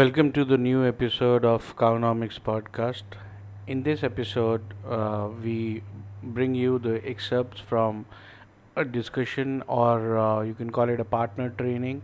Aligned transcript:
Welcome 0.00 0.32
to 0.32 0.46
the 0.46 0.56
new 0.56 0.86
episode 0.88 1.44
of 1.44 1.76
Cownomics 1.76 2.40
podcast. 2.40 3.02
In 3.66 3.82
this 3.82 4.02
episode, 4.02 4.62
uh, 4.88 5.28
we 5.44 5.82
bring 6.22 6.54
you 6.54 6.78
the 6.78 7.06
excerpts 7.06 7.60
from 7.60 8.06
a 8.76 8.82
discussion, 8.82 9.62
or 9.66 10.16
uh, 10.16 10.40
you 10.40 10.54
can 10.54 10.70
call 10.70 10.88
it 10.88 11.00
a 11.00 11.04
partner 11.04 11.50
training, 11.50 12.00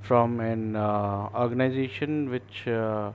from 0.00 0.40
an 0.40 0.74
uh, 0.74 1.28
organization 1.32 2.30
which 2.30 2.66
uh, 2.66 3.12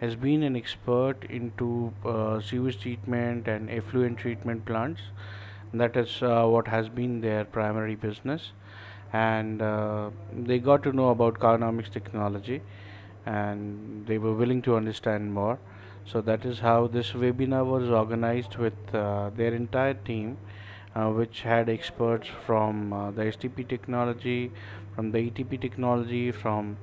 has 0.00 0.16
been 0.16 0.42
an 0.42 0.56
expert 0.56 1.22
into 1.30 1.92
uh, 2.04 2.40
sewage 2.40 2.80
treatment 2.80 3.46
and 3.46 3.70
effluent 3.70 4.18
treatment 4.18 4.64
plants. 4.64 5.00
That 5.72 5.96
is 5.96 6.20
uh, 6.22 6.44
what 6.46 6.66
has 6.66 6.88
been 6.88 7.20
their 7.20 7.44
primary 7.44 7.94
business, 7.94 8.50
and 9.12 9.60
they 10.44 10.58
got 10.58 10.82
to 10.82 10.92
know 10.92 11.10
about 11.10 11.38
Cownomics 11.38 11.92
technology 11.92 12.62
and 13.26 14.06
they 14.06 14.18
were 14.18 14.34
willing 14.34 14.62
to 14.62 14.76
understand 14.76 15.32
more. 15.32 15.58
So 16.06 16.20
that 16.20 16.44
is 16.44 16.58
how 16.58 16.86
this 16.86 17.12
webinar 17.12 17.64
was 17.64 17.88
organized 17.88 18.56
with 18.56 18.94
uh, 18.94 19.30
their 19.30 19.54
entire 19.54 19.94
team, 19.94 20.36
uh, 20.94 21.08
which 21.10 21.40
had 21.40 21.68
experts 21.68 22.28
from 22.46 22.92
uh, 22.92 23.10
the 23.10 23.22
STP 23.22 23.66
technology, 23.66 24.52
from 24.94 25.12
the 25.12 25.18
ETP 25.18 25.60
technology, 25.60 26.30
from 26.30 26.76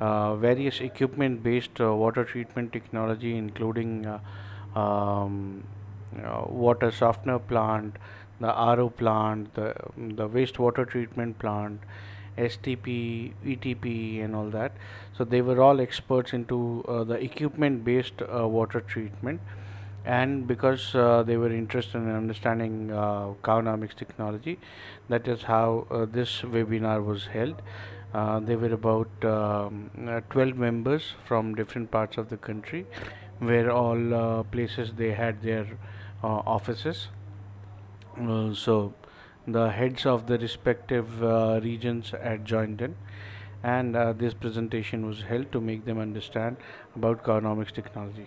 uh, 0.00 0.36
various 0.36 0.80
equipment 0.80 1.42
based 1.42 1.80
uh, 1.80 1.94
water 1.94 2.24
treatment 2.24 2.72
technology, 2.72 3.36
including 3.36 4.06
uh, 4.06 4.78
um, 4.78 5.64
water 6.48 6.90
softener 6.90 7.38
plant, 7.38 7.96
the 8.40 8.46
RO 8.46 8.88
plant, 8.88 9.52
the, 9.54 9.74
the 9.96 10.28
wastewater 10.28 10.88
treatment 10.88 11.38
plant, 11.38 11.80
STP, 12.38 13.32
ETP, 13.44 14.24
and 14.24 14.34
all 14.34 14.50
that. 14.50 14.72
So 15.16 15.24
they 15.24 15.42
were 15.42 15.60
all 15.60 15.80
experts 15.80 16.32
into 16.32 16.84
uh, 16.88 17.04
the 17.04 17.14
equipment 17.14 17.84
based 17.84 18.22
uh, 18.22 18.46
water 18.48 18.80
treatment. 18.80 19.40
And 20.04 20.46
because 20.46 20.94
uh, 20.94 21.22
they 21.24 21.36
were 21.36 21.52
interested 21.52 21.98
in 21.98 22.10
understanding 22.10 22.90
uh, 22.90 23.34
technology, 23.42 24.58
that 25.08 25.28
is 25.28 25.42
how 25.42 25.86
uh, 25.90 26.06
this 26.10 26.40
webinar 26.40 27.04
was 27.04 27.26
held. 27.26 27.60
Uh, 28.14 28.40
there 28.40 28.58
were 28.58 28.72
about 28.72 29.08
um, 29.24 29.90
uh, 30.08 30.20
12 30.30 30.56
members 30.56 31.12
from 31.24 31.54
different 31.54 31.90
parts 31.90 32.16
of 32.16 32.30
the 32.30 32.36
country, 32.36 32.86
where 33.38 33.70
all 33.70 34.44
places 34.50 34.92
they 34.96 35.12
had 35.12 35.42
their 35.42 35.66
offices. 36.22 37.08
So 38.54 38.94
the 39.46 39.70
heads 39.70 40.06
of 40.06 40.26
the 40.26 40.38
respective 40.38 41.22
uh, 41.22 41.60
regions 41.62 42.10
had 42.22 42.44
joined 42.44 42.80
in 42.82 42.94
and 43.62 43.96
uh, 43.96 44.12
this 44.12 44.34
presentation 44.34 45.06
was 45.06 45.22
held 45.22 45.50
to 45.52 45.60
make 45.60 45.84
them 45.84 45.98
understand 45.98 46.56
about 46.96 47.22
Cownomics 47.22 47.72
technology. 47.72 48.26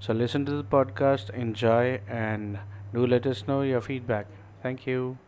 So 0.00 0.12
listen 0.12 0.44
to 0.46 0.52
the 0.52 0.64
podcast, 0.64 1.30
enjoy, 1.30 2.00
and 2.08 2.58
do 2.92 3.06
let 3.06 3.26
us 3.26 3.46
know 3.46 3.62
your 3.62 3.80
feedback. 3.80 4.26
Thank 4.62 4.86
you. 4.86 5.18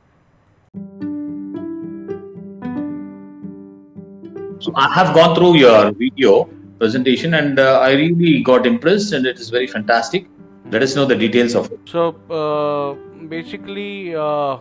So 4.59 4.73
I 4.75 4.93
have 4.95 5.15
gone 5.15 5.35
through 5.37 5.57
your 5.57 5.93
video 5.93 6.49
presentation 6.79 7.35
and 7.35 7.59
uh, 7.59 7.81
I 7.81 7.93
really 7.93 8.43
got 8.43 8.67
impressed 8.67 9.13
and 9.13 9.27
it 9.27 9.39
is 9.39 9.51
very 9.51 9.67
fantastic. 9.67 10.27
Let 10.71 10.83
us 10.83 10.97
know 10.97 11.05
the 11.05 11.15
details 11.15 11.55
of 11.55 11.71
it. 11.71 11.79
So 11.85 12.17
uh, 12.31 13.27
basically, 13.27 14.17
uh, 14.17 14.59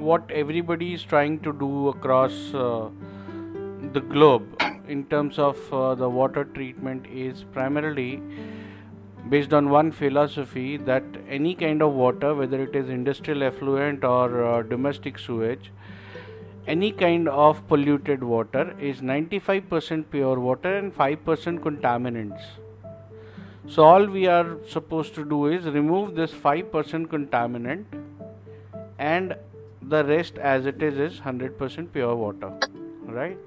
what 0.00 0.30
everybody 0.30 0.94
is 0.94 1.02
trying 1.02 1.38
to 1.40 1.52
do 1.52 1.88
across 1.88 2.32
uh, 2.54 2.88
the 3.92 4.00
globe 4.00 4.62
in 4.88 5.04
terms 5.04 5.38
of 5.38 5.72
uh, 5.72 5.94
the 5.94 6.08
water 6.08 6.44
treatment 6.44 7.06
is 7.06 7.44
primarily 7.52 8.22
based 9.28 9.52
on 9.52 9.68
one 9.68 9.92
philosophy 9.92 10.76
that 10.76 11.04
any 11.28 11.54
kind 11.54 11.82
of 11.82 11.92
water, 11.92 12.34
whether 12.34 12.62
it 12.62 12.74
is 12.74 12.88
industrial 12.88 13.42
effluent 13.42 14.04
or 14.04 14.44
uh, 14.44 14.62
domestic 14.62 15.18
sewage, 15.18 15.70
any 16.66 16.90
kind 16.92 17.28
of 17.28 17.66
polluted 17.68 18.22
water 18.22 18.74
is 18.80 19.00
95% 19.00 20.04
pure 20.10 20.40
water 20.40 20.76
and 20.76 20.94
5% 20.94 21.60
contaminants. 21.60 22.42
So, 23.68 23.84
all 23.84 24.06
we 24.06 24.26
are 24.26 24.56
supposed 24.68 25.14
to 25.14 25.24
do 25.24 25.46
is 25.46 25.64
remove 25.66 26.14
this 26.14 26.32
5% 26.32 27.06
contaminant 27.06 27.84
and 28.98 29.36
the 29.82 30.04
rest 30.04 30.38
as 30.38 30.66
it 30.66 30.82
is 30.82 30.98
is 30.98 31.20
100% 31.20 31.92
pure 31.92 32.14
water 32.14 32.52
right? 33.04 33.38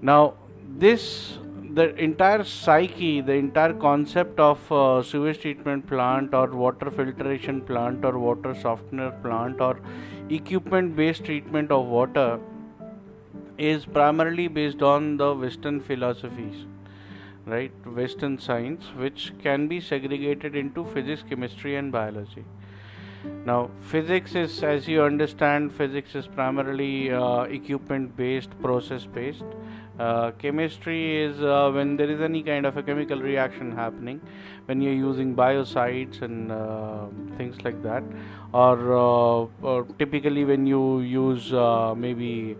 Now 0.00 0.34
this 0.78 1.38
the 1.74 1.94
entire 1.96 2.44
psyche 2.44 3.20
the 3.20 3.32
entire 3.32 3.72
concept 3.72 4.38
of 4.38 4.72
uh, 4.72 5.02
sewage 5.02 5.40
treatment 5.40 5.86
plant 5.86 6.34
or 6.34 6.48
water 6.48 6.90
filtration 6.90 7.60
plant 7.62 8.04
or 8.04 8.18
water 8.18 8.54
softener 8.54 9.10
plant 9.22 9.60
or 9.60 9.78
equipment 10.28 10.94
based 10.96 11.24
treatment 11.24 11.70
of 11.70 11.86
water 11.86 12.38
is 13.56 13.86
primarily 13.86 14.48
based 14.48 14.82
on 14.82 15.16
the 15.16 15.34
western 15.34 15.80
philosophies 15.80 16.66
right? 17.46 17.72
Western 17.86 18.38
science 18.38 18.84
which 18.96 19.32
can 19.42 19.66
be 19.66 19.80
segregated 19.80 20.54
into 20.54 20.84
physics 20.84 21.24
chemistry 21.28 21.76
and 21.76 21.90
biology 21.90 22.44
now 23.44 23.70
physics 23.80 24.34
is 24.34 24.62
as 24.62 24.88
you 24.88 25.02
understand 25.02 25.72
physics 25.72 26.14
is 26.14 26.26
primarily 26.26 27.12
uh, 27.12 27.42
equipment 27.42 28.16
based 28.16 28.50
process 28.60 29.06
based 29.06 29.44
uh, 29.98 30.30
chemistry 30.32 31.22
is 31.22 31.40
uh, 31.42 31.70
when 31.72 31.96
there 31.96 32.10
is 32.10 32.20
any 32.20 32.42
kind 32.42 32.66
of 32.66 32.76
a 32.76 32.82
chemical 32.82 33.20
reaction 33.20 33.70
happening 33.72 34.20
when 34.66 34.80
you're 34.80 34.94
using 34.94 35.34
biocides 35.34 36.22
and 36.22 36.50
uh, 36.50 37.06
things 37.36 37.56
like 37.62 37.82
that 37.82 38.02
or, 38.52 38.96
uh, 38.96 39.46
or 39.62 39.86
typically 39.98 40.44
when 40.44 40.66
you 40.66 41.00
use 41.00 41.52
uh, 41.52 41.94
maybe 41.96 42.56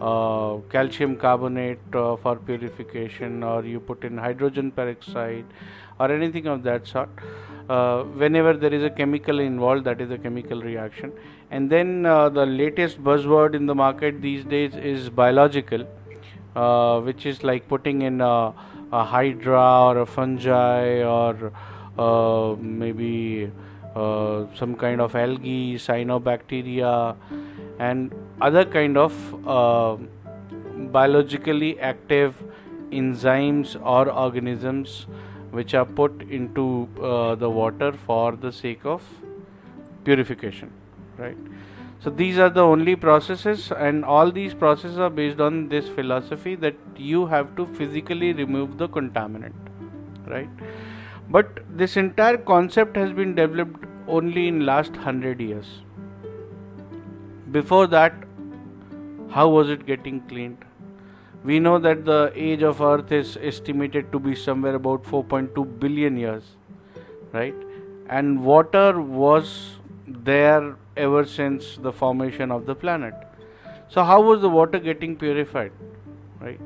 uh, 0.00 0.56
calcium 0.70 1.16
carbonate 1.16 1.78
uh, 1.94 2.16
for 2.16 2.36
purification 2.36 3.42
or 3.42 3.64
you 3.64 3.80
put 3.80 4.04
in 4.04 4.18
hydrogen 4.18 4.70
peroxide 4.70 5.44
or 6.00 6.10
anything 6.10 6.46
of 6.46 6.62
that 6.62 6.86
sort. 6.86 7.08
Uh, 7.68 8.02
whenever 8.02 8.52
there 8.52 8.74
is 8.74 8.82
a 8.82 8.90
chemical 8.90 9.38
involved 9.38 9.84
that 9.84 10.00
is 10.00 10.10
a 10.10 10.18
chemical 10.18 10.60
reaction. 10.60 11.12
And 11.50 11.70
then 11.70 12.04
uh, 12.04 12.28
the 12.28 12.44
latest 12.44 13.02
buzzword 13.02 13.54
in 13.54 13.66
the 13.66 13.74
market 13.74 14.20
these 14.20 14.44
days 14.44 14.74
is 14.74 15.08
biological 15.08 15.86
uh, 16.56 17.00
which 17.00 17.26
is 17.26 17.42
like 17.42 17.66
putting 17.68 18.02
in 18.02 18.20
a, 18.20 18.52
a 18.92 19.04
hydra 19.04 19.86
or 19.86 19.98
a 19.98 20.06
fungi 20.06 21.02
or 21.02 21.52
uh, 21.98 22.56
maybe 22.60 23.50
uh, 23.94 24.46
some 24.54 24.74
kind 24.74 25.00
of 25.00 25.14
algae 25.14 25.74
cyanobacteria 25.76 27.16
and 27.78 28.12
other 28.40 28.64
kind 28.64 28.96
of 28.96 29.48
uh, 29.48 29.96
biologically 30.92 31.78
active 31.80 32.42
enzymes 32.90 33.76
or 33.84 34.10
organisms 34.10 35.06
which 35.50 35.74
are 35.74 35.84
put 35.84 36.22
into 36.22 36.88
uh, 37.00 37.34
the 37.36 37.48
water 37.48 37.92
for 37.92 38.32
the 38.32 38.52
sake 38.52 38.84
of 38.84 39.02
purification 40.04 40.70
right? 41.18 41.36
So 42.00 42.10
these 42.10 42.38
are 42.38 42.50
the 42.50 42.60
only 42.60 42.96
processes 42.96 43.72
and 43.72 44.04
all 44.04 44.30
these 44.30 44.52
processes 44.52 44.98
are 44.98 45.10
based 45.10 45.40
on 45.40 45.68
this 45.68 45.88
philosophy 45.88 46.54
that 46.56 46.74
you 46.96 47.26
have 47.26 47.56
to 47.56 47.66
physically 47.78 48.32
remove 48.32 48.76
the 48.76 48.88
contaminant 48.88 49.54
right 50.26 50.48
but 51.30 51.60
this 51.76 51.96
entire 51.96 52.36
concept 52.36 52.96
has 52.96 53.12
been 53.12 53.34
developed 53.34 53.84
only 54.06 54.48
in 54.48 54.66
last 54.66 54.92
100 54.92 55.40
years. 55.40 55.80
Before 57.50 57.86
that 57.86 58.14
how 59.30 59.48
was 59.48 59.68
it 59.68 59.84
getting 59.84 60.20
cleaned? 60.28 60.58
We 61.44 61.58
know 61.58 61.78
that 61.78 62.04
the 62.04 62.32
age 62.34 62.62
of 62.62 62.80
earth 62.80 63.10
is 63.12 63.36
estimated 63.42 64.12
to 64.12 64.18
be 64.18 64.34
somewhere 64.34 64.76
about 64.76 65.02
4.2 65.02 65.80
billion 65.80 66.16
years 66.16 66.44
right? 67.32 67.54
And 68.08 68.44
water 68.44 69.00
was 69.00 69.78
there 70.06 70.76
ever 70.96 71.24
since 71.24 71.76
the 71.76 71.92
formation 71.92 72.52
of 72.52 72.66
the 72.66 72.74
planet. 72.74 73.14
So 73.88 74.04
how 74.04 74.20
was 74.22 74.40
the 74.40 74.48
water 74.48 74.78
getting 74.78 75.16
purified 75.16 75.72
right? 76.40 76.60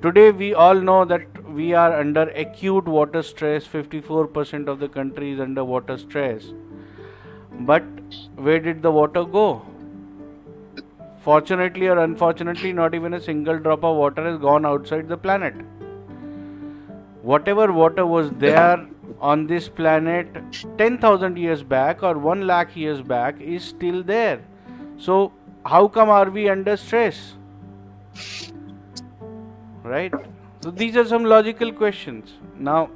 Today 0.00 0.30
we 0.30 0.54
all 0.54 0.74
know 0.74 1.04
that 1.04 1.26
we 1.52 1.72
are 1.74 1.98
under 1.98 2.22
acute 2.44 2.86
water 2.86 3.22
stress. 3.22 3.66
54% 3.66 4.68
of 4.68 4.78
the 4.78 4.88
country 4.88 5.32
is 5.32 5.40
under 5.40 5.64
water 5.64 5.98
stress. 5.98 6.52
But 7.60 7.84
where 8.36 8.60
did 8.60 8.82
the 8.82 8.90
water 8.90 9.24
go? 9.24 9.62
Fortunately 11.20 11.86
or 11.88 11.98
unfortunately 11.98 12.72
not 12.72 12.94
even 12.94 13.14
a 13.14 13.20
single 13.20 13.58
drop 13.58 13.84
of 13.84 13.96
water 13.96 14.24
has 14.24 14.38
gone 14.38 14.66
outside 14.66 15.08
the 15.08 15.16
planet. 15.16 15.54
Whatever 17.22 17.72
water 17.72 18.04
was 18.04 18.30
there 18.32 18.86
on 19.20 19.46
this 19.46 19.68
planet 19.68 20.26
10000 20.78 21.38
years 21.38 21.62
back 21.62 22.02
or 22.02 22.18
1 22.18 22.46
lakh 22.46 22.74
years 22.74 23.02
back 23.02 23.40
is 23.40 23.62
still 23.62 24.02
there. 24.02 24.40
So 24.96 25.32
how 25.64 25.86
come 25.86 26.08
are 26.08 26.28
we 26.28 26.48
under 26.48 26.76
stress? 26.76 27.34
Right 29.84 30.12
So 30.62 30.70
these 30.70 30.96
are 30.96 31.04
some 31.04 31.24
logical 31.24 31.72
questions. 31.72 32.34
Now, 32.56 32.88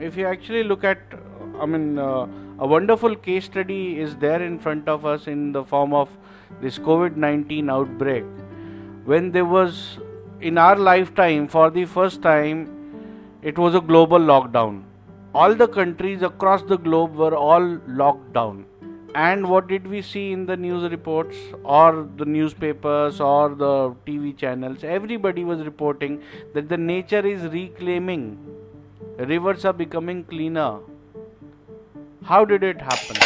if 0.00 0.16
you 0.16 0.26
actually 0.26 0.62
look 0.64 0.84
at, 0.84 0.98
I 1.60 1.66
mean, 1.66 1.98
uh, 1.98 2.26
a 2.58 2.66
wonderful 2.66 3.14
case 3.14 3.44
study 3.44 4.00
is 4.00 4.16
there 4.16 4.42
in 4.42 4.58
front 4.58 4.88
of 4.88 5.04
us 5.04 5.26
in 5.26 5.52
the 5.52 5.62
form 5.62 5.92
of 5.92 6.08
this 6.62 6.78
COVID 6.78 7.16
19 7.16 7.68
outbreak. 7.68 8.24
When 9.04 9.32
there 9.32 9.44
was, 9.44 9.98
in 10.40 10.56
our 10.56 10.76
lifetime, 10.76 11.46
for 11.46 11.68
the 11.68 11.84
first 11.84 12.22
time, 12.22 12.64
it 13.42 13.58
was 13.58 13.74
a 13.74 13.82
global 13.82 14.18
lockdown. 14.18 14.82
All 15.34 15.54
the 15.54 15.68
countries 15.68 16.22
across 16.22 16.62
the 16.62 16.78
globe 16.78 17.14
were 17.14 17.36
all 17.36 17.78
locked 17.86 18.32
down 18.32 18.64
and 19.14 19.48
what 19.48 19.66
did 19.66 19.86
we 19.86 20.02
see 20.02 20.32
in 20.32 20.46
the 20.46 20.56
news 20.56 20.90
reports 20.90 21.36
or 21.64 22.08
the 22.16 22.24
newspapers 22.24 23.20
or 23.20 23.48
the 23.50 23.94
TV 24.06 24.36
channels? 24.36 24.84
Everybody 24.84 25.44
was 25.44 25.60
reporting 25.60 26.22
that 26.54 26.68
the 26.68 26.76
nature 26.76 27.26
is 27.26 27.42
reclaiming, 27.52 28.38
rivers 29.18 29.64
are 29.64 29.72
becoming 29.72 30.24
cleaner. 30.24 30.78
How 32.22 32.44
did 32.44 32.62
it 32.62 32.80
happen? 32.80 33.16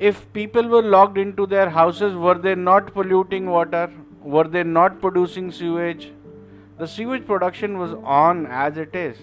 If 0.00 0.32
people 0.32 0.66
were 0.66 0.82
locked 0.82 1.18
into 1.18 1.46
their 1.46 1.70
houses, 1.70 2.16
were 2.16 2.34
they 2.34 2.54
not 2.54 2.92
polluting 2.92 3.46
water? 3.46 3.92
Were 4.20 4.48
they 4.48 4.64
not 4.64 5.00
producing 5.00 5.52
sewage? 5.52 6.10
The 6.78 6.86
sewage 6.86 7.26
production 7.26 7.78
was 7.78 7.92
on 8.02 8.46
as 8.46 8.76
it 8.78 8.96
is. 8.96 9.16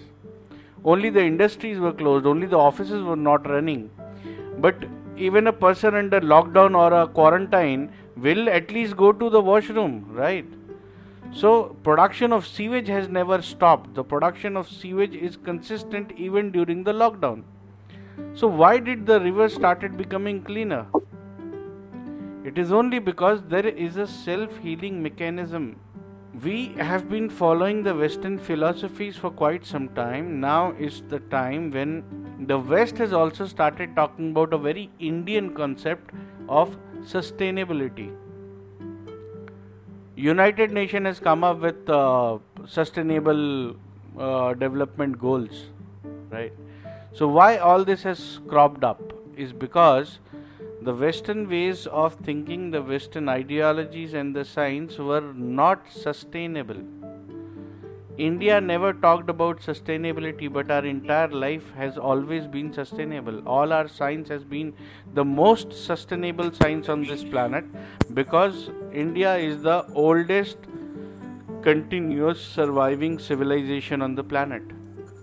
Only 0.84 1.10
the 1.10 1.22
industries 1.22 1.78
were 1.78 1.92
closed, 1.92 2.24
only 2.24 2.46
the 2.46 2.56
offices 2.56 3.02
were 3.02 3.16
not 3.16 3.46
running 3.46 3.90
but 4.60 4.84
even 5.16 5.46
a 5.46 5.52
person 5.52 5.94
under 5.94 6.20
lockdown 6.20 6.76
or 6.76 6.92
a 7.02 7.06
quarantine 7.08 7.90
will 8.16 8.48
at 8.48 8.70
least 8.70 8.96
go 8.96 9.12
to 9.12 9.30
the 9.30 9.40
washroom 9.40 10.06
right? 10.10 10.46
So 11.32 11.76
production 11.84 12.32
of 12.32 12.46
sewage 12.46 12.88
has 12.88 13.08
never 13.08 13.40
stopped. 13.40 13.94
The 13.94 14.02
production 14.02 14.56
of 14.56 14.68
sewage 14.68 15.14
is 15.14 15.36
consistent 15.36 16.12
even 16.16 16.50
during 16.50 16.82
the 16.82 16.92
lockdown. 16.92 17.44
So 18.34 18.48
why 18.48 18.78
did 18.78 19.06
the 19.06 19.20
river 19.20 19.48
started 19.48 19.96
becoming 19.96 20.42
cleaner? 20.42 20.86
It 22.44 22.58
is 22.58 22.72
only 22.72 22.98
because 22.98 23.42
there 23.48 23.66
is 23.66 23.96
a 23.96 24.06
self 24.06 24.56
healing 24.58 25.02
mechanism 25.02 25.76
we 26.32 26.68
have 26.78 27.10
been 27.10 27.28
following 27.28 27.82
the 27.82 27.92
western 27.92 28.38
philosophies 28.38 29.16
for 29.16 29.30
quite 29.30 29.66
some 29.66 29.88
time 29.88 30.40
now 30.40 30.72
is 30.78 31.02
the 31.08 31.18
time 31.18 31.70
when 31.72 32.04
the 32.46 32.56
West 32.58 32.98
has 32.98 33.12
also 33.12 33.46
started 33.46 33.96
talking 33.96 34.30
about 34.30 34.52
a 34.54 34.58
very 34.58 34.88
Indian 35.00 35.52
concept 35.52 36.10
of 36.48 36.76
sustainability. 37.02 38.14
United 40.14 40.70
Nation 40.70 41.04
has 41.04 41.18
come 41.18 41.42
up 41.42 41.58
with 41.58 41.88
uh, 41.90 42.38
sustainable 42.66 43.74
uh, 44.18 44.54
development 44.54 45.18
goals, 45.18 45.66
right? 46.30 46.52
So 47.12 47.26
why 47.26 47.58
all 47.58 47.84
this 47.84 48.04
has 48.04 48.38
cropped 48.46 48.84
up 48.84 49.00
is 49.36 49.52
because 49.52 50.20
the 50.82 50.94
Western 50.94 51.48
ways 51.48 51.86
of 51.86 52.14
thinking, 52.14 52.70
the 52.70 52.82
Western 52.82 53.28
ideologies 53.28 54.14
and 54.14 54.34
the 54.34 54.44
science 54.44 54.98
were 54.98 55.32
not 55.34 55.90
sustainable 55.90 56.82
India 58.20 58.60
never 58.60 58.92
talked 58.92 59.30
about 59.30 59.60
sustainability, 59.60 60.52
but 60.52 60.70
our 60.70 60.84
entire 60.84 61.28
life 61.28 61.72
has 61.74 61.96
always 61.96 62.46
been 62.46 62.70
sustainable. 62.70 63.40
All 63.48 63.72
our 63.72 63.88
science 63.88 64.28
has 64.28 64.44
been 64.44 64.74
the 65.14 65.24
most 65.24 65.72
sustainable 65.72 66.52
science 66.52 66.90
on 66.90 67.02
this 67.04 67.24
planet 67.24 67.64
because 68.12 68.68
India 68.92 69.36
is 69.36 69.62
the 69.62 69.86
oldest 69.94 70.58
continuous 71.62 72.44
surviving 72.44 73.18
civilization 73.18 74.02
on 74.02 74.14
the 74.14 74.24
planet. 74.24 74.62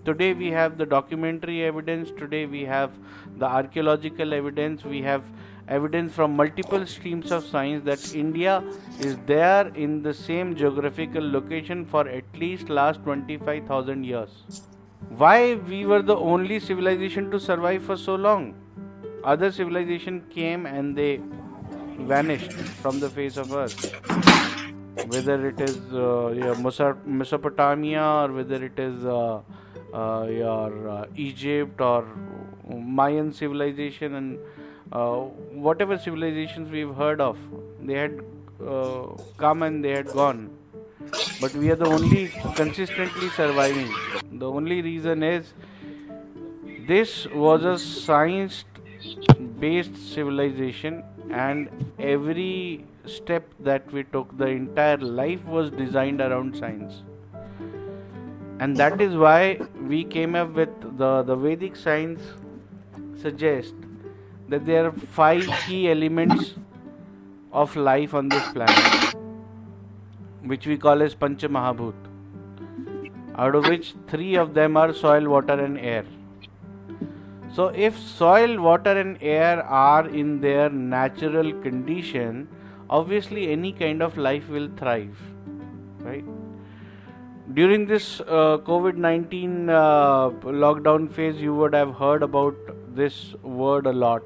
Today 0.04 0.32
we 0.32 0.50
have 0.50 0.76
the 0.76 0.86
documentary 0.86 1.62
evidence, 1.62 2.10
today 2.10 2.46
we 2.46 2.64
have 2.64 2.90
the 3.36 3.46
archaeological 3.46 4.34
evidence, 4.34 4.84
we 4.84 5.02
have 5.02 5.22
evidence 5.68 6.12
from 6.12 6.34
multiple 6.34 6.86
streams 6.86 7.30
of 7.30 7.44
science 7.46 7.84
that 7.84 8.14
India 8.14 8.62
is 9.00 9.16
there 9.26 9.68
in 9.68 10.02
the 10.02 10.14
same 10.14 10.54
geographical 10.56 11.30
location 11.30 11.84
for 11.84 12.08
at 12.08 12.24
least 12.34 12.68
last 12.68 13.02
25000 13.04 14.04
years. 14.04 14.30
Why 15.16 15.54
we 15.54 15.84
were 15.86 16.02
the 16.02 16.16
only 16.16 16.60
civilization 16.60 17.30
to 17.30 17.40
survive 17.40 17.82
for 17.82 17.96
so 17.96 18.14
long? 18.14 18.54
Other 19.24 19.50
civilization 19.52 20.24
came 20.30 20.66
and 20.66 20.96
they 20.96 21.20
vanished 22.00 22.52
from 22.82 23.00
the 23.00 23.10
face 23.10 23.36
of 23.36 23.52
earth. 23.52 23.94
Whether 25.06 25.48
it 25.48 25.60
is 25.60 25.76
uh, 25.94 26.94
mesopotamia 27.06 28.02
or 28.02 28.32
whether 28.32 28.64
it 28.64 28.78
is 28.78 29.04
uh, 29.04 29.40
uh, 29.92 30.26
your 30.28 30.88
uh, 30.88 31.06
egypt 31.16 31.80
or 31.80 32.06
mayan 32.68 33.32
civilization 33.32 34.14
and 34.14 34.38
whatever 34.90 35.98
civilizations 35.98 36.70
we've 36.70 36.94
heard 36.94 37.20
of, 37.20 37.38
they 37.80 37.94
had 37.94 38.20
uh, 38.66 39.06
come 39.36 39.62
and 39.62 39.84
they 39.84 39.90
had 39.90 40.12
gone. 40.12 40.50
But 41.40 41.54
we 41.54 41.70
are 41.70 41.76
the 41.76 41.86
only 41.86 42.32
consistently 42.54 43.28
surviving. 43.28 44.00
The 44.32 44.50
only 44.50 44.82
reason 44.82 45.22
is 45.22 45.54
this 46.86 47.26
was 47.26 47.64
a 47.64 47.78
science 47.78 48.64
based 49.60 49.96
civilization, 49.96 51.04
and 51.30 51.68
every 51.98 52.84
step 53.06 53.44
that 53.60 53.90
we 53.92 54.04
took, 54.04 54.36
the 54.38 54.46
entire 54.46 54.96
life 54.96 55.44
was 55.44 55.70
designed 55.70 56.20
around 56.20 56.56
science. 56.56 57.02
And 58.60 58.76
that 58.76 59.00
is 59.00 59.14
why 59.16 59.60
we 59.80 60.04
came 60.04 60.34
up 60.34 60.54
with 60.54 60.98
the, 60.98 61.22
the 61.22 61.36
Vedic 61.36 61.76
science 61.76 62.22
suggests 63.20 63.74
that 64.48 64.64
there 64.64 64.86
are 64.86 64.92
five 64.92 65.46
key 65.66 65.90
elements 65.90 66.54
of 67.52 67.74
life 67.76 68.14
on 68.14 68.28
this 68.28 68.46
planet, 68.52 69.14
which 70.42 70.66
we 70.66 70.76
call 70.76 71.02
as 71.02 71.14
Pancha 71.14 71.48
Mahabhut, 71.48 71.94
out 73.36 73.54
of 73.54 73.66
which 73.66 73.94
three 74.06 74.36
of 74.36 74.54
them 74.54 74.76
are 74.76 74.92
soil, 74.92 75.28
water, 75.28 75.58
and 75.64 75.78
air. 75.78 76.04
So, 77.52 77.68
if 77.68 77.98
soil, 77.98 78.60
water, 78.60 78.98
and 79.00 79.18
air 79.20 79.62
are 79.64 80.08
in 80.08 80.40
their 80.40 80.70
natural 80.70 81.52
condition, 81.62 82.48
obviously 82.88 83.50
any 83.52 83.72
kind 83.72 84.02
of 84.02 84.16
life 84.16 84.48
will 84.48 84.68
thrive, 84.76 85.16
right? 86.00 86.24
During 87.54 87.86
this 87.86 88.20
uh, 88.20 88.58
COVID 88.58 88.96
19 88.96 89.70
uh, 89.70 90.28
lockdown 90.64 91.10
phase, 91.10 91.40
you 91.40 91.54
would 91.54 91.74
have 91.74 91.94
heard 91.94 92.22
about 92.22 92.54
this 92.94 93.34
word 93.42 93.86
a 93.86 93.92
lot 93.92 94.22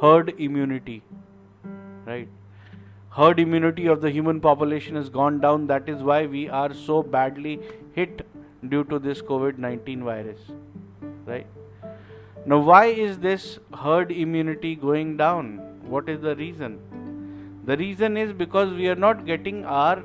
herd 0.00 0.34
immunity 0.38 1.02
right? 2.08 2.28
Herd 3.10 3.40
immunity 3.40 3.86
of 3.86 4.00
the 4.00 4.10
human 4.10 4.40
population 4.40 4.96
has 4.96 5.08
gone 5.08 5.40
down. 5.40 5.66
That 5.66 5.88
is 5.88 6.02
why 6.02 6.26
we 6.26 6.48
are 6.48 6.72
so 6.72 7.02
badly 7.02 7.60
hit 7.94 8.26
due 8.68 8.84
to 8.84 8.98
this 8.98 9.22
covid-19 9.22 10.02
virus 10.02 10.38
right? 11.26 11.46
Now 12.46 12.58
why 12.58 12.84
is 13.06 13.18
this 13.18 13.58
herd 13.84 14.12
immunity 14.12 14.74
going 14.76 15.16
down? 15.16 15.58
What 15.94 16.08
is 16.08 16.20
the 16.20 16.36
reason? 16.36 16.78
The 17.64 17.76
reason 17.76 18.16
is 18.16 18.32
because 18.32 18.72
we 18.72 18.88
are 18.88 19.00
not 19.06 19.26
getting 19.26 19.64
our 19.64 20.02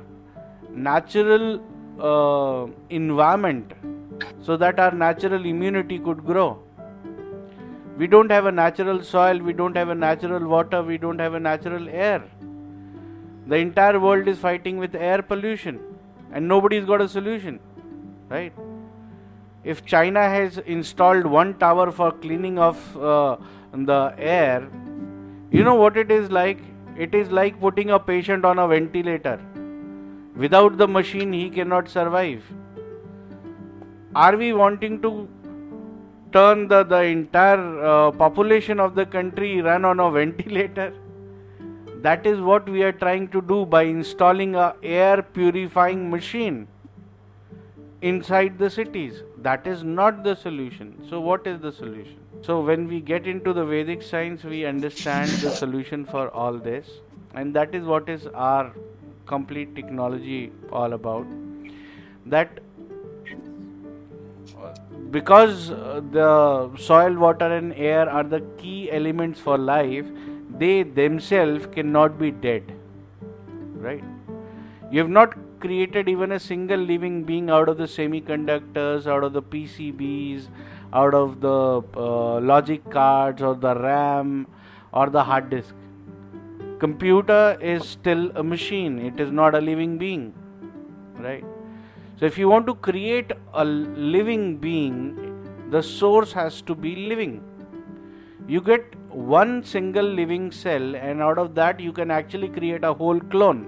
natural 0.70 1.62
uh, 2.00 2.66
environment 2.90 3.72
so 4.42 4.56
that 4.56 4.78
our 4.78 4.92
natural 4.92 5.46
immunity 5.46 5.98
could 5.98 6.24
grow 6.24 6.58
we 7.96 8.06
don't 8.06 8.30
have 8.30 8.46
a 8.46 8.52
natural 8.52 9.02
soil, 9.02 9.38
we 9.38 9.52
don't 9.52 9.76
have 9.76 9.88
a 9.88 9.94
natural 9.94 10.46
water, 10.46 10.82
we 10.82 10.98
don't 10.98 11.18
have 11.18 11.34
a 11.34 11.40
natural 11.40 11.88
air. 11.88 12.22
The 13.46 13.56
entire 13.56 14.00
world 14.00 14.26
is 14.26 14.38
fighting 14.38 14.78
with 14.78 14.94
air 14.94 15.22
pollution 15.22 15.80
and 16.32 16.48
nobody's 16.48 16.84
got 16.84 17.00
a 17.00 17.08
solution. 17.08 17.60
Right? 18.28 18.52
If 19.62 19.84
China 19.86 20.20
has 20.20 20.58
installed 20.58 21.26
one 21.26 21.54
tower 21.58 21.90
for 21.92 22.10
cleaning 22.10 22.58
of 22.58 22.96
uh, 22.96 23.36
the 23.72 24.14
air, 24.18 24.68
you 25.50 25.62
know 25.62 25.74
what 25.74 25.96
it 25.96 26.10
is 26.10 26.30
like? 26.30 26.58
It 26.96 27.14
is 27.14 27.30
like 27.30 27.60
putting 27.60 27.90
a 27.90 27.98
patient 27.98 28.44
on 28.44 28.58
a 28.58 28.66
ventilator. 28.66 29.40
Without 30.36 30.76
the 30.78 30.88
machine, 30.88 31.32
he 31.32 31.48
cannot 31.48 31.88
survive. 31.88 32.42
Are 34.16 34.36
we 34.36 34.52
wanting 34.52 35.00
to 35.02 35.28
turn 36.34 36.66
the, 36.68 36.82
the 36.82 37.00
entire 37.02 37.84
uh, 37.84 38.10
population 38.10 38.80
of 38.80 38.94
the 38.96 39.06
country 39.06 39.62
run 39.62 39.84
on 39.84 40.00
a 40.00 40.10
ventilator. 40.18 40.92
That 42.02 42.26
is 42.26 42.40
what 42.40 42.68
we 42.68 42.82
are 42.82 42.92
trying 42.92 43.28
to 43.28 43.40
do 43.40 43.64
by 43.64 43.84
installing 43.84 44.54
a 44.56 44.74
air 44.82 45.22
purifying 45.22 46.10
machine 46.10 46.66
inside 48.02 48.58
the 48.58 48.68
cities. 48.68 49.22
That 49.38 49.66
is 49.66 49.84
not 49.84 50.22
the 50.24 50.34
solution. 50.34 51.06
So 51.08 51.20
what 51.20 51.46
is 51.46 51.60
the 51.60 51.72
solution? 51.72 52.18
So 52.42 52.60
when 52.60 52.88
we 52.88 53.00
get 53.00 53.26
into 53.26 53.54
the 53.54 53.64
vedic 53.64 54.02
science 54.02 54.44
we 54.44 54.66
understand 54.66 55.30
the 55.30 55.50
solution 55.50 56.04
for 56.04 56.28
all 56.30 56.58
this. 56.58 56.86
And 57.32 57.54
that 57.54 57.74
is 57.74 57.84
what 57.84 58.08
is 58.08 58.26
our 58.34 58.72
complete 59.26 59.74
technology 59.74 60.52
all 60.70 60.92
about. 60.92 61.26
That 62.26 62.60
because 65.14 65.70
uh, 65.70 66.00
the 66.10 66.76
soil 66.76 67.14
water 67.24 67.48
and 67.56 67.72
air 67.74 68.08
are 68.10 68.24
the 68.24 68.40
key 68.62 68.90
elements 68.98 69.40
for 69.48 69.56
life 69.56 70.06
they 70.62 70.82
themselves 70.82 71.66
cannot 71.76 72.18
be 72.18 72.30
dead 72.46 72.72
right? 73.84 74.04
You 74.90 75.00
have 75.00 75.10
not 75.10 75.36
created 75.60 76.08
even 76.08 76.32
a 76.32 76.40
single 76.40 76.80
living 76.90 77.22
being 77.24 77.50
out 77.50 77.68
of 77.68 77.78
the 77.78 77.88
semiconductors 77.94 79.06
out 79.06 79.24
of 79.28 79.32
the 79.32 79.42
pcbs 79.42 80.48
out 80.92 81.14
of 81.22 81.40
the 81.40 81.82
uh, 81.96 82.40
logic 82.52 82.90
cards 82.90 83.42
or 83.42 83.54
the 83.54 83.74
ram 83.74 84.46
or 84.92 85.10
the 85.10 85.24
hard 85.24 85.50
disk. 85.50 85.74
Computer 86.78 87.58
is 87.60 87.88
still 87.88 88.30
a 88.36 88.44
machine. 88.44 88.98
It 88.98 89.18
is 89.18 89.32
not 89.32 89.54
a 89.54 89.60
living 89.60 89.98
being 89.98 90.32
right 91.18 91.44
so 92.24 92.28
if 92.28 92.38
you 92.38 92.48
want 92.48 92.66
to 92.66 92.74
create 92.86 93.32
a 93.52 93.62
living 93.62 94.56
being 94.56 95.00
the 95.72 95.82
source 95.82 96.32
has 96.32 96.62
to 96.62 96.74
be 96.74 96.92
living. 97.10 97.42
You 98.48 98.62
get 98.62 98.94
one 99.10 99.62
single 99.62 100.06
living 100.20 100.50
cell 100.50 100.96
and 100.96 101.20
out 101.20 101.36
of 101.36 101.54
that 101.56 101.80
you 101.80 101.92
can 101.92 102.10
actually 102.10 102.48
create 102.48 102.82
a 102.82 102.94
whole 102.94 103.20
clone 103.20 103.60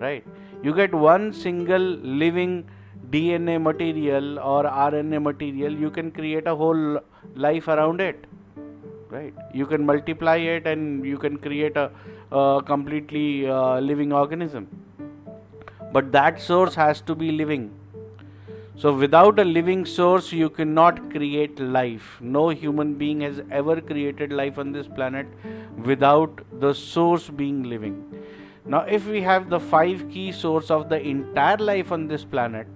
right? 0.00 0.24
You 0.62 0.74
get 0.74 0.94
one 0.94 1.30
single 1.34 1.86
living 2.22 2.64
dna 3.10 3.60
material 3.60 4.38
or 4.38 4.64
rna 4.64 5.22
material 5.22 5.70
you 5.70 5.90
can 5.90 6.10
create 6.10 6.46
a 6.46 6.56
whole 6.56 6.98
life 7.34 7.68
around 7.68 8.00
it 8.00 8.26
right? 9.10 9.34
You 9.52 9.66
can 9.66 9.84
multiply 9.84 10.36
it 10.36 10.66
and 10.66 11.04
you 11.04 11.18
can 11.18 11.36
create 11.36 11.76
a, 11.76 11.90
completely 12.64 13.46
uh, 13.46 13.78
living 13.80 14.14
organism 14.14 14.68
but 15.92 16.12
that 16.12 16.40
source 16.40 16.74
has 16.74 17.00
to 17.02 17.14
be 17.14 17.30
living 17.32 17.70
so, 18.80 18.94
without 18.94 19.40
a 19.40 19.44
living 19.44 19.84
source, 19.84 20.30
you 20.32 20.48
cannot 20.48 21.10
create 21.10 21.58
life. 21.58 22.16
No 22.20 22.50
human 22.50 22.94
being 22.94 23.22
has 23.22 23.40
ever 23.50 23.80
created 23.80 24.32
life 24.32 24.56
on 24.56 24.70
this 24.70 24.86
planet 24.86 25.26
without 25.84 26.42
the 26.60 26.72
source 26.72 27.28
being 27.28 27.64
living. 27.64 27.96
Now, 28.64 28.82
if 28.82 29.08
we 29.08 29.20
have 29.22 29.50
the 29.50 29.58
five 29.58 30.08
key 30.12 30.30
source 30.30 30.70
of 30.70 30.88
the 30.88 31.00
entire 31.00 31.56
life 31.56 31.90
on 31.90 32.06
this 32.06 32.24
planet, 32.24 32.68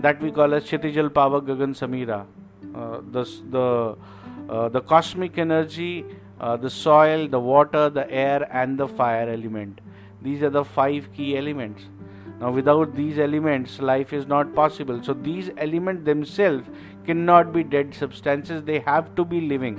that 0.00 0.20
we 0.20 0.32
call 0.32 0.52
as 0.52 0.64
Kshitijal 0.64 1.10
Pavak 1.10 1.46
Gagan 1.46 1.76
Samira, 1.82 2.26
uh, 2.74 3.00
the 3.12 3.24
the 3.50 3.96
uh, 4.52 4.68
the 4.68 4.80
cosmic 4.80 5.38
energy, 5.38 6.04
uh, 6.40 6.56
the 6.56 6.70
soil, 6.70 7.28
the 7.28 7.38
water, 7.38 7.88
the 7.88 8.10
air, 8.10 8.48
and 8.50 8.76
the 8.76 8.88
fire 8.88 9.30
element. 9.30 9.80
These 10.22 10.42
are 10.42 10.50
the 10.50 10.64
five 10.64 11.08
key 11.12 11.36
elements 11.38 11.84
now, 12.40 12.52
without 12.52 12.94
these 12.94 13.18
elements, 13.18 13.80
life 13.80 14.12
is 14.12 14.28
not 14.28 14.54
possible. 14.54 15.02
So, 15.02 15.12
these 15.12 15.50
elements 15.56 16.04
themselves 16.04 16.68
cannot 17.04 17.52
be 17.52 17.64
dead 17.64 17.94
substances, 17.94 18.62
they 18.62 18.78
have 18.80 19.14
to 19.16 19.24
be 19.24 19.40
living. 19.40 19.76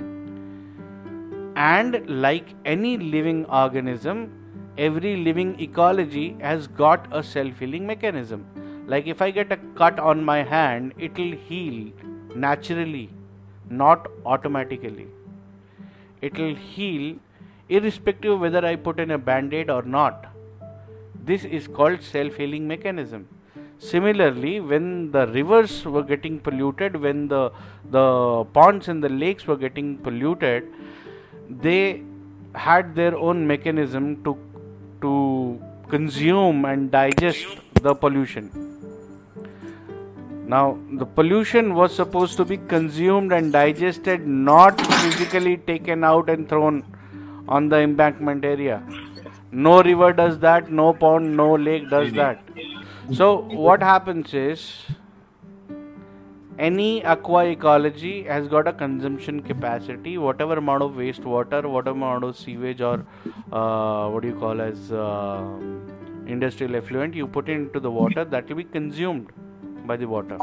And, 1.56 2.04
like 2.22 2.54
any 2.66 2.98
living 2.98 3.46
organism, 3.46 4.30
every 4.76 5.16
living 5.16 5.58
ecology 5.58 6.36
has 6.40 6.66
got 6.66 7.08
a 7.12 7.22
self 7.22 7.58
healing 7.58 7.86
mechanism. 7.86 8.44
Like, 8.86 9.06
if 9.06 9.22
I 9.22 9.30
get 9.30 9.50
a 9.52 9.56
cut 9.74 9.98
on 9.98 10.22
my 10.22 10.42
hand, 10.42 10.92
it 10.98 11.16
will 11.16 11.32
heal 11.32 11.92
naturally, 12.34 13.08
not 13.70 14.06
automatically. 14.26 15.06
It 16.20 16.36
will 16.36 16.54
heal 16.54 17.16
irrespective 17.70 18.32
of 18.32 18.40
whether 18.40 18.66
I 18.66 18.76
put 18.76 19.00
in 19.00 19.12
a 19.12 19.18
band 19.18 19.54
aid 19.54 19.70
or 19.70 19.82
not 19.82 20.26
this 21.30 21.44
is 21.44 21.66
called 21.78 22.02
self-healing 22.02 22.66
mechanism. 22.66 23.28
Similarly, 23.78 24.60
when 24.60 25.10
the 25.10 25.26
rivers 25.38 25.84
were 25.84 26.02
getting 26.02 26.38
polluted, 26.46 26.96
when 27.04 27.28
the 27.32 27.42
the 27.96 28.06
ponds 28.56 28.88
and 28.92 29.02
the 29.06 29.12
lakes 29.22 29.46
were 29.50 29.56
getting 29.56 29.88
polluted, 30.06 30.68
they 31.66 32.02
had 32.54 32.94
their 32.94 33.16
own 33.28 33.46
mechanism 33.52 34.08
to 34.24 34.36
to 35.04 35.12
consume 35.94 36.64
and 36.72 36.90
digest 36.90 37.46
the 37.88 37.94
pollution. 37.94 38.50
Now, 40.54 40.78
the 41.00 41.06
pollution 41.06 41.74
was 41.74 41.94
supposed 41.94 42.36
to 42.38 42.44
be 42.44 42.56
consumed 42.72 43.32
and 43.32 43.52
digested, 43.52 44.26
not 44.26 44.80
physically 44.94 45.56
taken 45.72 46.02
out 46.12 46.28
and 46.28 46.48
thrown 46.48 46.82
on 47.48 47.68
the 47.68 47.78
embankment 47.88 48.44
area 48.44 48.82
no 49.52 49.82
river 49.82 50.12
does 50.12 50.38
that 50.38 50.70
no 50.70 50.92
pond 50.92 51.36
no 51.36 51.54
lake 51.54 51.88
does 51.90 52.12
that. 52.12 52.40
So 53.12 53.42
what 53.68 53.82
happens 53.82 54.32
is 54.32 54.86
any 56.58 57.04
aqua 57.04 57.46
ecology 57.46 58.22
has 58.24 58.46
got 58.46 58.68
a 58.68 58.72
consumption 58.72 59.42
capacity. 59.42 60.18
Whatever 60.18 60.58
amount 60.58 60.82
of 60.82 60.92
wastewater 60.92 61.68
whatever 61.68 61.96
amount 61.96 62.22
of 62.24 62.36
sewage 62.36 62.80
or 62.80 63.04
uh, 63.50 64.08
what 64.08 64.22
do 64.22 64.28
you 64.28 64.34
call 64.34 64.60
as 64.60 64.92
uh, 64.92 65.42
industrial 66.26 66.76
effluent 66.76 67.14
you 67.14 67.26
put 67.26 67.48
into 67.48 67.80
the 67.80 67.90
water 67.90 68.24
that 68.24 68.48
will 68.48 68.56
be 68.56 68.64
consumed 68.64 69.30
by 69.84 69.96
the 69.96 70.06
water. 70.06 70.38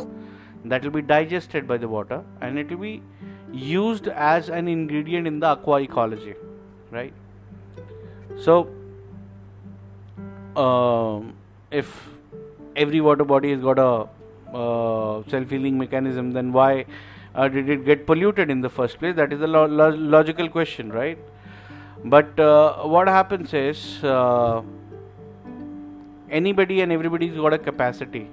That 0.66 0.84
will 0.84 0.92
be 0.92 1.02
digested 1.02 1.68
by 1.68 1.78
the 1.78 1.88
water 1.88 2.24
and 2.42 2.60
it 2.60 2.70
will 2.70 2.80
be 2.80 3.02
used 3.54 4.10
as 4.10 4.50
an 4.50 4.68
ingredient 4.68 5.28
in 5.28 5.40
the 5.40 5.48
aqua 5.48 5.82
ecology 5.82 6.34
right? 6.92 7.14
So 8.38 8.70
uh, 10.58 11.22
if 11.72 12.10
every 12.76 13.02
water 13.02 13.24
body 13.24 13.52
has 13.52 13.62
got 13.62 13.80
a 13.80 14.08
uh, 14.54 15.24
self-healing 15.30 15.78
mechanism, 15.78 16.32
then 16.32 16.52
why 16.52 16.86
uh, 17.36 17.48
did 17.48 17.70
it 17.70 17.86
get 17.86 18.06
polluted 18.06 18.50
in 18.50 18.62
the 18.62 18.70
first 18.70 19.00
place? 19.00 19.16
That 19.16 19.34
is 19.34 19.42
a 19.42 19.48
lo- 19.48 19.66
lo- 19.66 19.90
logical 20.18 20.50
question, 20.50 20.92
right? 20.92 21.18
But 22.06 22.40
uh, 22.40 22.84
what 22.84 23.08
happens 23.08 23.54
is 23.54 24.04
uh, 24.04 24.62
anybody 26.30 26.82
and 26.82 26.92
everybody's 26.92 27.36
got 27.36 27.54
a 27.54 27.58
capacity. 27.58 28.28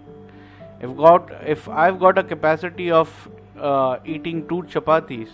If 0.81 0.97
got 0.97 1.31
if 1.47 1.69
I've 1.69 1.99
got 1.99 2.19
a 2.19 2.23
capacity 2.23 2.91
of 2.91 3.13
uh, 3.59 3.99
eating 4.05 4.47
two 4.49 4.63
chapatis, 4.63 5.29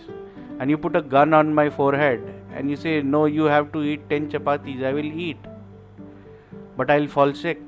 and 0.59 0.69
you 0.69 0.77
put 0.77 0.95
a 0.95 1.01
gun 1.01 1.33
on 1.33 1.53
my 1.53 1.69
forehead 1.69 2.21
and 2.55 2.69
you 2.69 2.75
say 2.75 3.01
no, 3.01 3.25
you 3.25 3.45
have 3.45 3.71
to 3.73 3.81
eat 3.83 4.09
ten 4.09 4.29
chapatis, 4.29 4.83
I 4.83 4.93
will 4.93 5.11
eat 5.27 5.37
but 6.81 6.89
I'll 6.89 7.07
fall 7.07 7.33
sick. 7.39 7.59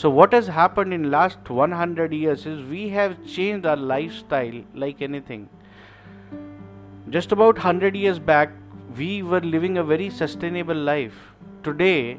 So 0.00 0.10
what 0.10 0.32
has 0.34 0.48
happened 0.48 0.92
in 0.92 1.10
last 1.10 1.48
100 1.48 2.12
years 2.12 2.46
is 2.46 2.62
we 2.70 2.88
have 2.94 3.12
changed 3.34 3.64
our 3.64 3.76
lifestyle 3.76 4.60
like 4.74 5.00
anything. 5.00 5.48
Just 7.16 7.32
about 7.32 7.54
100 7.54 7.96
years 7.96 8.18
back 8.18 8.50
we 8.96 9.22
were 9.22 9.40
living 9.40 9.78
a 9.78 9.84
very 9.84 10.10
sustainable 10.10 10.82
life. 10.88 11.14
Today 11.62 12.18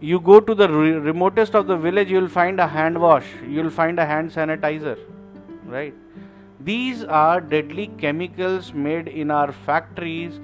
you 0.00 0.20
go 0.20 0.40
to 0.40 0.54
the 0.54 0.68
re- 0.68 0.92
remotest 0.92 1.54
of 1.54 1.66
the 1.66 1.76
village 1.76 2.10
you'll 2.10 2.32
find 2.38 2.60
a 2.60 2.66
hand 2.66 3.00
wash, 3.00 3.26
you'll 3.48 3.70
find 3.70 4.00
a 4.00 4.06
hand 4.06 4.30
sanitizer, 4.30 4.98
right? 5.66 5.94
These 6.60 7.04
are 7.04 7.40
deadly 7.40 7.86
chemicals 7.98 8.72
made 8.72 9.08
in 9.08 9.30
our 9.30 9.52
factories 9.52 10.40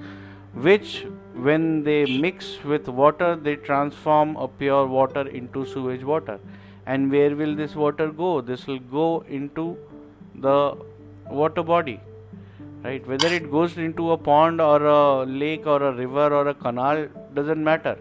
which 0.53 1.05
when 1.33 1.83
they 1.83 2.05
mix 2.05 2.63
with 2.63 2.87
water 2.87 3.35
they 3.35 3.55
transform 3.55 4.35
a 4.35 4.47
pure 4.47 4.85
water 4.87 5.27
into 5.27 5.65
sewage 5.65 6.03
water. 6.03 6.39
And 6.85 7.11
where 7.11 7.35
will 7.35 7.55
this 7.55 7.75
water 7.75 8.09
go? 8.09 8.41
This 8.41 8.67
will 8.67 8.79
go 8.79 9.23
into 9.27 9.77
the 10.35 10.75
water 11.29 11.63
body 11.63 11.99
right? 12.83 13.05
Whether 13.07 13.33
it 13.33 13.51
goes 13.51 13.77
into 13.77 14.11
a 14.11 14.17
pond 14.17 14.61
or 14.61 14.85
a 14.85 15.25
lake 15.25 15.67
or 15.67 15.81
a 15.81 15.93
river 15.93 16.33
or 16.33 16.47
a 16.47 16.53
canal 16.53 17.07
doesn't 17.33 17.63
matter. 17.63 17.97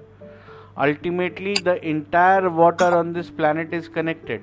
Ultimately 0.77 1.59
the 1.59 1.85
entire 1.87 2.49
water 2.49 2.97
on 2.97 3.13
this 3.13 3.31
planet 3.31 3.75
is 3.75 3.89
connected. 3.89 4.43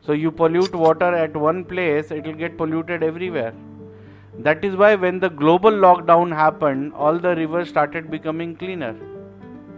So 0.00 0.12
you 0.12 0.30
pollute 0.30 0.74
water 0.74 1.14
at 1.14 1.36
one 1.36 1.64
place 1.64 2.10
it 2.10 2.24
will 2.24 2.34
get 2.34 2.58
polluted 2.58 3.02
everywhere 3.02 3.54
that 4.38 4.64
is 4.64 4.74
why 4.74 4.94
when 4.96 5.20
the 5.20 5.28
global 5.30 5.70
lockdown 5.70 6.34
happened, 6.34 6.92
all 6.94 7.18
the 7.18 7.36
rivers 7.36 7.68
started 7.68 8.10
becoming 8.10 8.56
cleaner. 8.56 8.94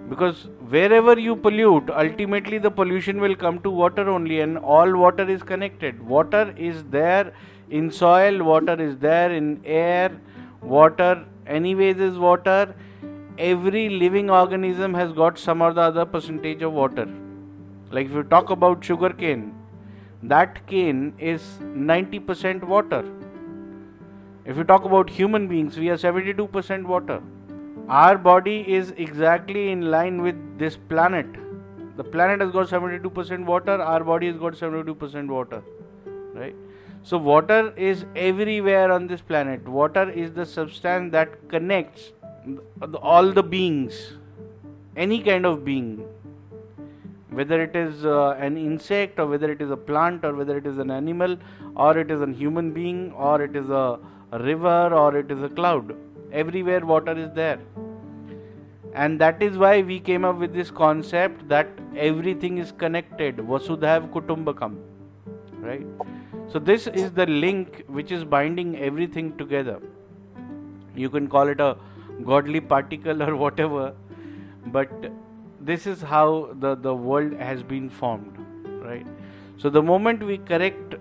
Because 0.08 0.48
wherever 0.70 1.18
you 1.18 1.36
pollute, 1.36 1.90
ultimately 1.90 2.58
the 2.58 2.70
pollution 2.70 3.20
will 3.20 3.34
come 3.34 3.58
to 3.60 3.70
water 3.70 4.08
only, 4.08 4.40
and 4.40 4.56
all 4.56 4.96
water 4.96 5.28
is 5.28 5.42
connected. 5.42 6.00
Water 6.00 6.54
is 6.56 6.84
there 6.84 7.34
in 7.70 7.90
soil, 7.90 8.42
water 8.42 8.80
is 8.80 8.96
there 8.98 9.32
in 9.32 9.60
air, 9.64 10.12
water, 10.62 11.24
anyways, 11.46 11.98
is 11.98 12.16
water. 12.16 12.74
Every 13.38 13.90
living 13.90 14.30
organism 14.30 14.94
has 14.94 15.12
got 15.12 15.38
some 15.38 15.60
or 15.60 15.74
the 15.74 15.82
other 15.82 16.06
percentage 16.06 16.62
of 16.62 16.72
water. 16.72 17.06
Like 17.90 18.06
if 18.06 18.12
you 18.12 18.22
talk 18.22 18.48
about 18.50 18.82
sugar 18.82 19.10
cane, 19.10 19.54
that 20.22 20.66
cane 20.66 21.12
is 21.18 21.42
90% 21.60 22.64
water 22.64 23.04
if 24.46 24.56
you 24.56 24.64
talk 24.64 24.84
about 24.84 25.10
human 25.10 25.48
beings, 25.48 25.76
we 25.76 25.90
are 25.90 25.96
72% 25.96 26.84
water. 26.84 27.22
Our 27.88 28.16
body 28.18 28.64
is 28.72 28.92
exactly 28.96 29.70
in 29.70 29.90
line 29.90 30.22
with 30.22 30.36
this 30.58 30.76
planet. 30.76 31.26
the 31.96 32.04
planet 32.04 32.40
has 32.40 32.50
got 32.50 32.68
72% 32.68 33.44
water 33.44 33.80
our 33.82 34.04
body 34.04 34.26
has 34.26 34.36
got 34.36 34.54
72% 34.54 35.28
water 35.28 35.62
right 36.34 36.54
so 37.02 37.18
water 37.18 37.72
is 37.76 38.04
everywhere 38.14 38.90
on 38.92 39.06
this 39.06 39.22
planet 39.30 39.66
water 39.76 40.10
is 40.24 40.32
the 40.32 40.44
substance 40.44 41.12
that 41.12 41.36
connects 41.48 42.12
all 43.14 43.32
the 43.32 43.42
beings 43.42 44.02
any 45.06 45.22
kind 45.30 45.46
of 45.46 45.64
being 45.64 45.88
whether 47.30 47.62
it 47.62 47.74
is 47.76 48.04
uh, 48.04 48.30
an 48.48 48.56
insect 48.56 49.18
or 49.18 49.26
whether 49.26 49.50
it 49.52 49.60
is 49.60 49.70
a 49.70 49.76
plant 49.76 50.24
or 50.24 50.34
whether 50.34 50.56
it 50.56 50.66
is 50.66 50.78
an 50.78 50.90
animal 50.90 51.36
or 51.74 51.98
it 51.98 52.10
is 52.10 52.20
a 52.20 52.30
human 52.42 52.70
being 52.72 53.12
or 53.12 53.42
it 53.42 53.56
is 53.56 53.68
a, 53.68 53.98
a 54.32 54.38
river 54.38 54.94
or 54.94 55.16
it 55.16 55.30
is 55.30 55.42
a 55.42 55.48
cloud. 55.48 55.94
Everywhere 56.32 56.84
water 56.84 57.12
is 57.12 57.30
there. 57.34 57.58
And 58.94 59.20
that 59.20 59.42
is 59.42 59.58
why 59.58 59.82
we 59.82 60.00
came 60.00 60.24
up 60.24 60.36
with 60.36 60.54
this 60.54 60.70
concept 60.70 61.48
that 61.48 61.68
everything 61.96 62.58
is 62.58 62.72
connected. 62.72 63.36
Vasudhaiv 63.36 64.10
kutumbakam. 64.10 64.76
Right? 65.58 65.86
So 66.48 66.58
this 66.58 66.86
is 66.86 67.12
the 67.12 67.26
link 67.26 67.84
which 67.88 68.10
is 68.10 68.24
binding 68.24 68.78
everything 68.78 69.36
together. 69.36 69.80
You 70.94 71.10
can 71.10 71.28
call 71.28 71.48
it 71.48 71.60
a 71.60 71.76
godly 72.24 72.60
particle 72.60 73.22
or 73.22 73.36
whatever 73.36 73.94
but 74.66 74.90
this 75.60 75.86
is 75.86 76.00
how 76.00 76.50
the, 76.60 76.74
the 76.74 76.94
world 76.94 77.34
has 77.34 77.62
been 77.62 77.88
formed. 77.88 78.36
Right? 78.82 79.06
So 79.58 79.70
the 79.70 79.82
moment 79.82 80.22
we 80.22 80.38
correct 80.38 80.94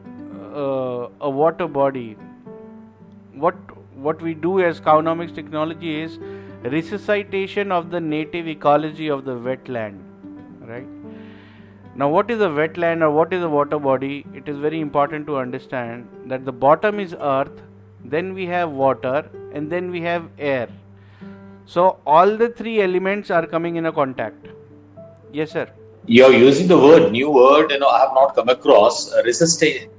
uh, 0.54 1.10
a 1.22 1.30
water 1.30 1.68
body 1.68 2.18
what 3.38 3.56
what 3.96 4.22
we 4.22 4.34
do 4.34 4.60
as 4.62 4.80
Cowonomics 4.80 5.34
technology 5.36 6.02
is 6.02 6.18
resuscitation 6.64 7.72
of 7.72 7.92
the 7.92 8.00
native 8.00 8.48
ecology 8.48 9.08
of 9.08 9.26
the 9.26 9.36
wetland 9.48 10.00
right? 10.62 10.88
Now 11.96 12.10
what 12.10 12.30
is 12.32 12.42
a 12.42 12.48
wetland 12.48 13.02
or 13.02 13.12
what 13.12 13.32
is 13.34 13.44
a 13.44 13.50
water 13.50 13.80
body? 13.80 14.26
It 14.34 14.50
is 14.50 14.58
very 14.58 14.80
important 14.80 15.28
to 15.28 15.38
understand 15.38 16.08
that 16.26 16.44
the 16.46 16.52
bottom 16.52 17.00
is 17.00 17.16
earth 17.20 17.62
then 18.04 18.34
we 18.34 18.46
have 18.48 18.72
water 18.72 19.30
and 19.54 19.72
then 19.72 19.90
we 19.92 20.02
have 20.02 20.28
air. 20.38 20.68
So 21.66 21.98
all 22.06 22.38
the 22.38 22.50
three 22.50 22.82
elements 22.82 23.32
are 23.32 23.48
coming 23.48 23.78
in 23.78 23.86
a 23.88 23.92
contact. 23.92 24.48
Yes 25.32 25.52
sir? 25.52 25.70
You're 26.06 26.34
using 26.34 26.68
the 26.68 26.78
word 26.78 27.12
new 27.12 27.32
word 27.32 27.72
you 27.72 27.80
know 27.80 27.88
i 27.88 28.00
have 28.00 28.14
not 28.14 28.36
come 28.36 28.50
across. 28.50 29.12
Uh, 29.12 29.24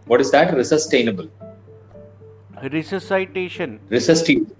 what 0.07 0.21
is 0.21 0.31
that? 0.31 0.55
Resuscitatable 0.55 1.28
resuscitation. 2.63 3.81
Resuscitation. 3.89 4.53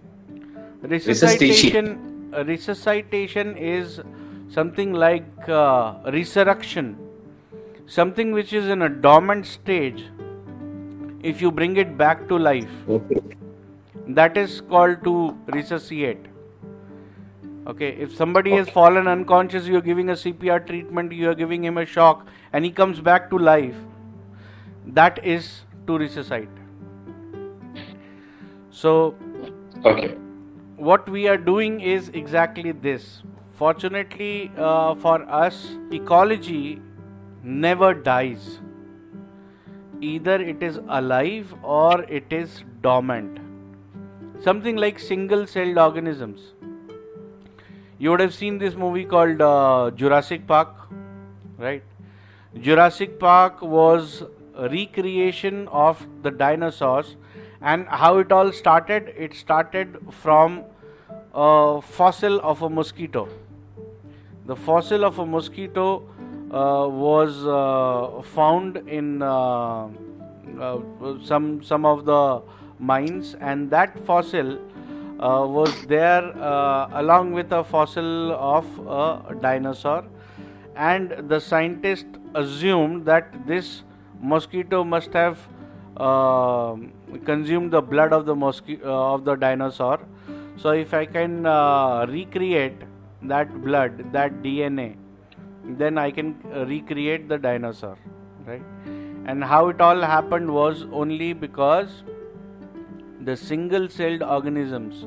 Resuscitation 0.83 2.33
resuscitation. 2.45 3.57
is 3.57 4.01
something 4.49 4.93
like 4.93 5.49
uh, 5.49 5.95
resurrection. 6.13 6.97
Something 7.87 8.33
which 8.33 8.53
is 8.53 8.69
in 8.69 8.83
a 8.83 8.89
dormant 8.89 9.47
stage. 9.47 10.05
If 11.23 11.41
you 11.41 11.51
bring 11.51 11.77
it 11.77 11.97
back 11.97 12.29
to 12.29 12.39
life. 12.39 12.71
Okay. 12.89 13.21
that 14.09 14.37
is 14.37 14.61
called 14.61 15.03
to 15.05 15.37
resuscitate. 15.49 16.27
Okay 17.67 17.89
if 18.05 18.15
somebody 18.15 18.53
has 18.53 18.69
fallen 18.69 19.09
unconscious 19.09 19.67
you 19.67 19.77
are 19.77 19.81
giving 19.87 20.11
a 20.11 20.13
cpr 20.13 20.65
treatment 20.65 21.13
you 21.13 21.29
are 21.29 21.35
giving 21.35 21.65
him 21.65 21.79
a 21.79 21.85
shock 21.85 22.25
and 22.53 22.65
he 22.65 22.71
comes 22.71 23.01
back 23.01 23.29
to 23.29 23.39
life 23.39 23.75
that 24.87 25.19
is 25.25 25.49
to 25.89 25.99
resuscitate 25.99 26.49
so 28.83 29.15
okay. 29.87 30.09
what 30.77 31.09
we 31.09 31.27
are 31.29 31.39
doing 31.39 31.81
is 31.81 32.11
exactly 32.11 32.73
this. 32.73 33.23
Fortunately 33.53 34.51
uh, 34.59 34.95
for 34.97 35.23
us 35.31 35.61
ecology 35.91 36.81
never 37.43 37.95
dies. 37.95 38.61
Either 40.01 40.35
it 40.43 40.63
is 40.63 40.79
alive 40.89 41.55
or 41.63 42.03
it 42.03 42.31
is 42.31 42.65
dormant. 42.83 43.39
Something 44.43 44.77
like 44.77 44.99
single 44.99 45.47
celled 45.47 45.79
organisms. 45.79 46.53
You 47.99 48.11
would 48.11 48.21
have 48.21 48.35
seen 48.35 48.59
this 48.59 48.75
movie 48.75 49.07
called 49.07 49.41
uh, 49.41 49.91
jurassic 49.95 50.47
park 50.47 50.75
right? 51.59 51.83
Jurassic 52.61 53.19
park 53.19 53.63
was 53.63 54.23
a 54.55 54.69
recreation 54.69 55.67
of 55.69 56.07
the 56.23 56.31
dinosaurs 56.31 57.17
and 57.73 57.89
how 58.01 58.19
it 58.23 58.33
all 58.39 58.53
started 58.59 59.13
it 59.27 59.35
started 59.35 59.97
from 60.25 60.59
a 61.35 61.83
fossil 61.83 62.41
of 62.51 62.63
a 62.63 62.71
mosquito. 62.71 63.29
The 64.47 64.57
fossil 64.57 65.05
of 65.05 65.19
a 65.19 65.27
mosquito 65.27 65.87
uh, 66.51 66.87
was 66.89 67.47
uh, 67.47 68.23
found 68.35 68.77
in 68.99 69.23
uh, 69.23 69.89
uh 70.67 70.79
some 71.31 71.49
some 71.71 71.85
of 71.85 72.05
the 72.11 72.21
mines 72.91 73.35
and 73.41 73.71
that 73.71 73.99
fossil 74.11 74.53
uh, 75.19 75.45
was 75.57 75.75
there 75.87 76.25
uh, 76.53 77.01
along 77.03 77.33
with 77.33 77.53
a 77.53 77.65
fossil 77.65 78.33
of 78.33 78.79
a 79.01 79.35
dinosaur. 79.41 80.05
And 80.77 81.29
the 81.35 81.41
scientist 81.41 82.07
assumed 82.35 83.07
that 83.07 83.47
this 83.47 83.83
mosquito 84.21 84.85
must 84.85 85.13
have 85.15 85.39
Um, 85.99 86.93
consumed 87.25 87.71
the 87.71 87.81
blood 87.81 88.13
of 88.13 88.27
the 88.27 88.35
mosquito 88.35 88.87
uh, 88.87 89.15
of 89.15 89.25
the 89.25 89.35
dinosaur. 89.35 90.01
So 90.57 90.71
if 90.71 90.93
i 90.95 91.05
can 91.07 91.47
uh, 91.47 92.07
recreate 92.09 92.83
that 93.23 93.51
blood 93.63 94.13
that 94.13 94.43
dna 94.43 94.95
then 95.79 95.99
i 95.99 96.11
can 96.11 96.37
uh, 96.55 96.65
recreate 96.67 97.29
the 97.29 97.39
dinosaur 97.39 97.97
right? 98.47 98.63
And 99.27 99.43
how 99.43 99.69
it 99.69 99.81
all 99.81 100.01
happened 100.01 100.53
was 100.53 100.85
only 100.93 101.33
because 101.33 102.03
the 103.21 103.37
single 103.37 103.89
celled 103.89 104.23
organisms 104.23 105.05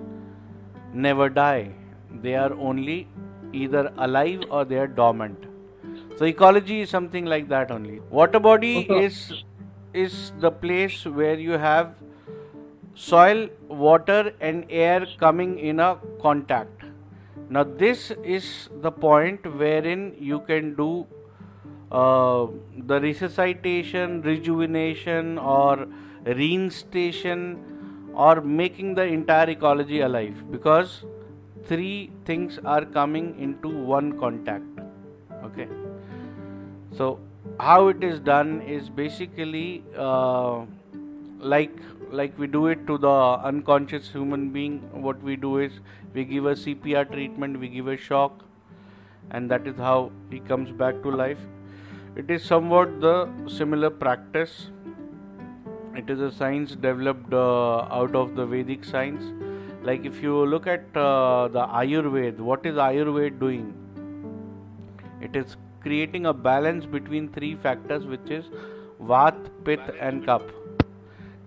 never 0.93 1.29
die. 1.29 1.71
They 2.21 2.35
are 2.35 2.53
only 2.53 3.07
either 3.53 3.91
alive 3.97 4.41
or 4.49 4.65
they 4.65 4.77
are 4.77 4.87
dormant. 4.87 5.45
So 6.17 6.25
ecology 6.25 6.81
is 6.81 6.89
something 6.89 7.25
like 7.25 7.47
that 7.49 7.71
only. 7.71 8.01
Water 8.09 8.39
body 8.39 8.81
is 8.89 9.43
is 9.93 10.31
the 10.39 10.51
place 10.51 11.05
where 11.05 11.39
you 11.39 11.53
have 11.53 11.95
soil 12.95 13.47
water 13.67 14.33
and 14.39 14.65
air 14.69 15.07
coming 15.19 15.57
in 15.59 15.79
a 15.79 15.97
contact. 16.21 16.83
Now 17.49 17.63
this 17.63 18.11
is 18.23 18.69
the 18.81 18.91
point 18.91 19.45
wherein 19.57 20.15
you 20.19 20.41
can 20.41 20.75
do 20.75 21.07
uh, 21.91 22.47
the 22.85 22.99
resuscitation 23.01 24.21
rejuvenation 24.21 25.37
or 25.39 25.87
reinstation 26.25 27.57
or 28.13 28.41
making 28.41 28.93
the 28.95 29.03
entire 29.03 29.49
ecology 29.49 30.01
alive 30.01 30.43
because 30.51 31.05
three 31.65 32.11
things 32.25 32.59
are 32.65 32.85
coming 32.85 33.39
into 33.39 33.69
one 33.69 34.19
contact. 34.19 34.65
Okay? 35.43 35.67
So 36.91 37.19
how 37.59 37.87
it 37.87 38.03
is 38.03 38.19
done 38.19 38.61
is 38.61 38.89
basically 38.89 39.83
uh, 39.97 40.65
like 41.39 41.71
like 42.11 42.37
we 42.39 42.47
do 42.47 42.67
it 42.67 42.85
to 42.87 42.97
the 42.97 43.15
unconscious 43.51 44.09
human 44.09 44.49
being 44.49 44.79
what 45.07 45.21
we 45.21 45.35
do 45.35 45.57
is 45.59 45.79
we 46.13 46.23
give 46.25 46.45
a 46.45 46.53
cpr 46.53 47.09
treatment 47.11 47.59
we 47.59 47.69
give 47.69 47.87
a 47.87 47.95
shock 47.95 48.43
and 49.31 49.49
that 49.51 49.67
is 49.67 49.77
how 49.77 50.11
he 50.29 50.39
comes 50.39 50.71
back 50.71 51.01
to 51.03 51.11
life. 51.11 51.39
It 52.15 52.29
is 52.29 52.43
somewhat 52.43 52.99
the 53.01 53.29
similar 53.47 53.89
practice. 53.89 54.69
It 55.95 56.09
is 56.09 56.19
a 56.19 56.31
science 56.31 56.75
developed 56.75 57.33
uh, 57.33 57.81
out 57.99 58.15
of 58.15 58.35
the 58.35 58.45
vedic 58.45 58.83
science. 58.83 59.23
Like 59.83 60.05
if 60.05 60.21
you 60.21 60.45
look 60.45 60.67
at 60.67 60.83
uh, 60.95 61.47
the 61.47 61.65
ayurveda 61.81 62.39
what 62.39 62.65
is 62.65 62.75
ayurveda 62.75 63.39
doing? 63.39 63.73
It 65.21 65.35
is 65.35 65.57
creating 65.81 66.25
a 66.25 66.33
balance 66.33 66.85
between 66.85 67.29
three 67.29 67.55
factors 67.55 68.05
which 68.05 68.29
is 68.29 68.45
vat 68.99 69.37
pit 69.63 69.79
and 69.99 70.25
kapha 70.25 70.59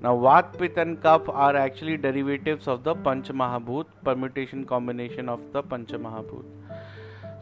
now, 0.03 0.19
Vat, 0.19 0.59
Pit, 0.59 0.73
and 0.79 1.01
Kaph 1.01 1.29
are 1.29 1.55
actually 1.55 1.97
derivatives 1.97 2.67
of 2.67 2.83
the 2.83 2.93
Panchamahabhut, 2.93 3.87
permutation 4.03 4.65
combination 4.65 5.29
of 5.29 5.41
the 5.53 5.63
Panchamahabhut. 5.63 6.45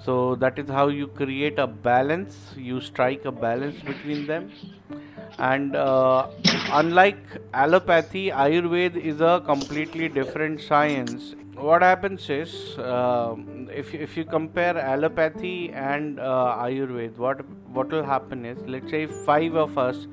So, 0.05 0.35
that 0.35 0.59
is 0.59 0.69
how 0.69 0.89
you 0.89 1.07
create 1.07 1.59
a 1.59 1.67
balance, 1.67 2.55
you 2.59 2.83
strike 2.83 3.25
a 3.25 3.33
balance 3.33 3.81
between 3.81 4.27
them. 4.27 4.53
And 5.39 5.77
uh, 5.77 6.29
unlike 6.73 7.19
allopathy, 7.53 8.31
Ayurveda 8.31 8.97
is 8.97 9.21
a 9.21 9.43
completely 9.45 10.09
different 10.09 10.61
science. 10.61 11.35
What 11.55 11.83
happens 11.83 12.29
is, 12.31 12.79
uh, 12.79 13.37
if, 13.69 13.93
if 13.95 14.17
you 14.17 14.25
compare 14.25 14.75
allopathy 14.75 15.73
and 15.73 16.19
uh, 16.19 16.57
Ayurveda, 16.59 17.17
what, 17.17 17.45
what 17.73 17.91
will 17.91 18.05
happen 18.05 18.45
is, 18.45 18.59
let's 18.67 18.91
say 18.91 19.07
five 19.07 19.55
of 19.55 19.77
us 19.77 20.07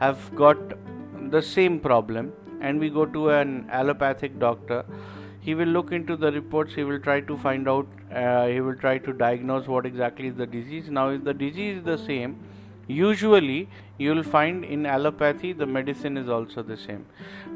have 0.00 0.34
got 0.34 0.56
the 1.30 1.42
same 1.42 1.80
problem 1.80 2.32
and 2.60 2.80
we 2.80 2.88
go 2.88 3.04
to 3.04 3.30
an 3.30 3.66
allopathic 3.70 4.38
doctor 4.38 4.84
he 5.40 5.54
will 5.54 5.68
look 5.68 5.92
into 5.92 6.16
the 6.16 6.30
reports 6.32 6.74
he 6.74 6.84
will 6.84 6.98
try 6.98 7.20
to 7.20 7.36
find 7.38 7.68
out 7.68 7.86
uh, 8.12 8.46
he 8.46 8.60
will 8.60 8.76
try 8.76 8.98
to 8.98 9.12
diagnose 9.12 9.66
what 9.66 9.86
exactly 9.86 10.28
is 10.28 10.36
the 10.36 10.46
disease 10.46 10.88
now 10.88 11.08
if 11.10 11.22
the 11.24 11.34
disease 11.34 11.78
is 11.78 11.84
the 11.84 11.98
same 11.98 12.36
usually 12.86 13.68
you 13.98 14.14
will 14.14 14.22
find 14.22 14.64
in 14.64 14.86
allopathy 14.86 15.52
the 15.52 15.66
medicine 15.66 16.16
is 16.16 16.28
also 16.28 16.62
the 16.62 16.76
same 16.76 17.04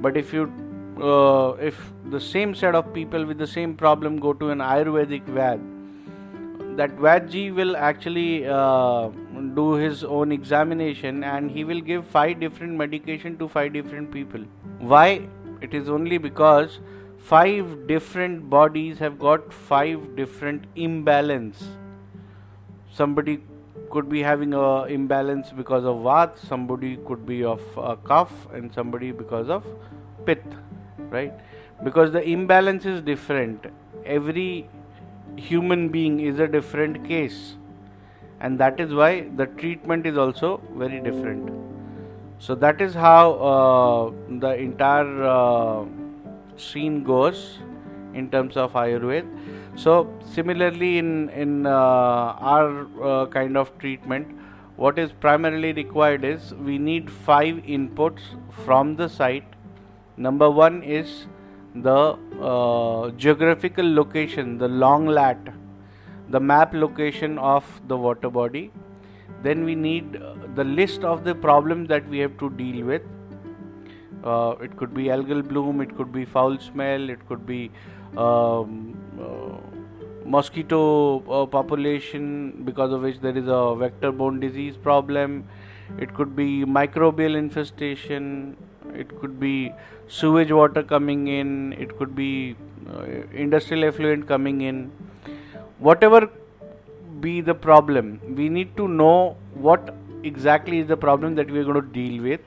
but 0.00 0.16
if 0.16 0.32
you 0.32 0.50
uh, 1.00 1.50
if 1.60 1.92
the 2.10 2.20
same 2.20 2.54
set 2.54 2.74
of 2.74 2.92
people 2.92 3.24
with 3.24 3.38
the 3.38 3.46
same 3.46 3.74
problem 3.74 4.18
go 4.18 4.32
to 4.32 4.50
an 4.50 4.58
ayurvedic 4.58 5.28
vad 5.40 5.60
that 6.76 6.96
Vadji 6.96 7.54
will 7.54 7.76
actually 7.76 8.46
uh, 8.46 9.08
do 9.54 9.74
his 9.74 10.04
own 10.04 10.32
examination 10.32 11.24
and 11.24 11.50
he 11.50 11.64
will 11.64 11.80
give 11.80 12.06
five 12.06 12.38
different 12.40 12.74
medication 12.74 13.36
to 13.38 13.48
five 13.48 13.72
different 13.72 14.10
people. 14.12 14.40
Why? 14.78 15.28
It 15.60 15.74
is 15.74 15.88
only 15.88 16.18
because 16.18 16.78
five 17.18 17.86
different 17.86 18.48
bodies 18.48 18.98
have 18.98 19.18
got 19.18 19.52
five 19.52 20.16
different 20.16 20.64
imbalance. 20.76 21.62
Somebody 22.92 23.40
could 23.90 24.08
be 24.08 24.22
having 24.22 24.54
a 24.54 24.84
imbalance 24.84 25.50
because 25.50 25.84
of 25.84 26.02
vat, 26.02 26.38
somebody 26.38 26.96
could 27.06 27.26
be 27.26 27.44
of 27.44 27.60
uh, 27.78 27.96
kaph, 28.04 28.30
and 28.54 28.72
somebody 28.72 29.12
because 29.12 29.48
of 29.48 29.64
pith, 30.24 30.38
right? 31.10 31.32
Because 31.82 32.12
the 32.12 32.22
imbalance 32.22 32.84
is 32.86 33.00
different. 33.00 33.66
Every 34.04 34.68
human 35.36 35.88
being 35.88 36.20
is 36.20 36.38
a 36.38 36.46
different 36.46 37.06
case 37.06 37.56
and 38.40 38.58
that 38.58 38.80
is 38.80 38.92
why 38.92 39.28
the 39.36 39.46
treatment 39.46 40.06
is 40.06 40.16
also 40.16 40.60
very 40.76 41.00
different 41.00 41.50
so 42.38 42.54
that 42.54 42.80
is 42.80 42.94
how 42.94 43.32
uh, 43.34 44.38
the 44.40 44.54
entire 44.54 45.24
uh, 45.24 45.84
scene 46.56 47.02
goes 47.04 47.58
in 48.14 48.30
terms 48.30 48.56
of 48.56 48.72
ayurveda 48.72 49.59
so 49.76 50.12
similarly 50.24 50.98
in 50.98 51.28
in 51.30 51.66
uh, 51.66 51.70
our 52.54 52.86
uh, 53.02 53.26
kind 53.26 53.56
of 53.56 53.76
treatment 53.78 54.36
what 54.76 54.98
is 54.98 55.12
primarily 55.12 55.72
required 55.72 56.24
is 56.24 56.54
we 56.54 56.78
need 56.78 57.10
five 57.10 57.56
inputs 57.78 58.22
from 58.64 58.96
the 58.96 59.08
site 59.08 59.44
number 60.16 60.50
1 60.50 60.82
is 60.82 61.26
the 61.74 62.18
uh, 62.42 63.10
geographical 63.10 63.94
location, 63.94 64.58
the 64.58 64.68
long 64.68 65.06
lat, 65.06 65.38
the 66.28 66.40
map 66.40 66.74
location 66.74 67.38
of 67.38 67.64
the 67.88 67.96
water 67.96 68.28
body. 68.28 68.70
Then 69.42 69.64
we 69.64 69.74
need 69.74 70.16
uh, 70.16 70.34
the 70.54 70.64
list 70.64 71.04
of 71.04 71.24
the 71.24 71.34
problems 71.34 71.88
that 71.88 72.08
we 72.08 72.18
have 72.18 72.36
to 72.38 72.50
deal 72.50 72.84
with. 72.84 73.02
Uh, 74.24 74.54
it 74.60 74.76
could 74.76 74.92
be 74.92 75.04
algal 75.04 75.46
bloom, 75.46 75.80
it 75.80 75.96
could 75.96 76.12
be 76.12 76.24
foul 76.24 76.58
smell, 76.58 77.08
it 77.08 77.26
could 77.28 77.46
be 77.46 77.70
um, 78.16 78.98
mosquito 80.24 80.80
uh, 81.28 81.46
population 81.46 82.62
because 82.64 82.92
of 82.92 83.02
which 83.02 83.20
there 83.20 83.36
is 83.36 83.48
a 83.48 83.74
vector 83.76 84.12
borne 84.12 84.40
disease 84.40 84.76
problem. 84.76 85.44
It 85.98 86.14
could 86.14 86.36
be 86.36 86.64
microbial 86.64 87.36
infestation, 87.36 88.56
it 88.94 89.20
could 89.20 89.40
be 89.40 89.72
sewage 90.08 90.52
water 90.52 90.82
coming 90.82 91.28
in. 91.28 91.72
It 91.72 91.96
could 91.98 92.14
be 92.14 92.56
uh, 92.92 93.04
industrial 93.32 93.84
effluent 93.84 94.28
coming 94.28 94.60
in. 94.60 94.90
Whatever 95.78 96.28
be 97.20 97.40
the 97.40 97.54
problem 97.54 98.20
we 98.36 98.48
need 98.48 98.76
to 98.76 98.88
know 98.88 99.36
what 99.54 99.94
exactly 100.22 100.78
is 100.78 100.86
the 100.86 100.96
problem 100.96 101.34
that 101.34 101.50
we 101.50 101.58
are 101.58 101.64
going 101.64 101.82
to 101.82 101.92
deal 101.96 102.22
with. 102.22 102.40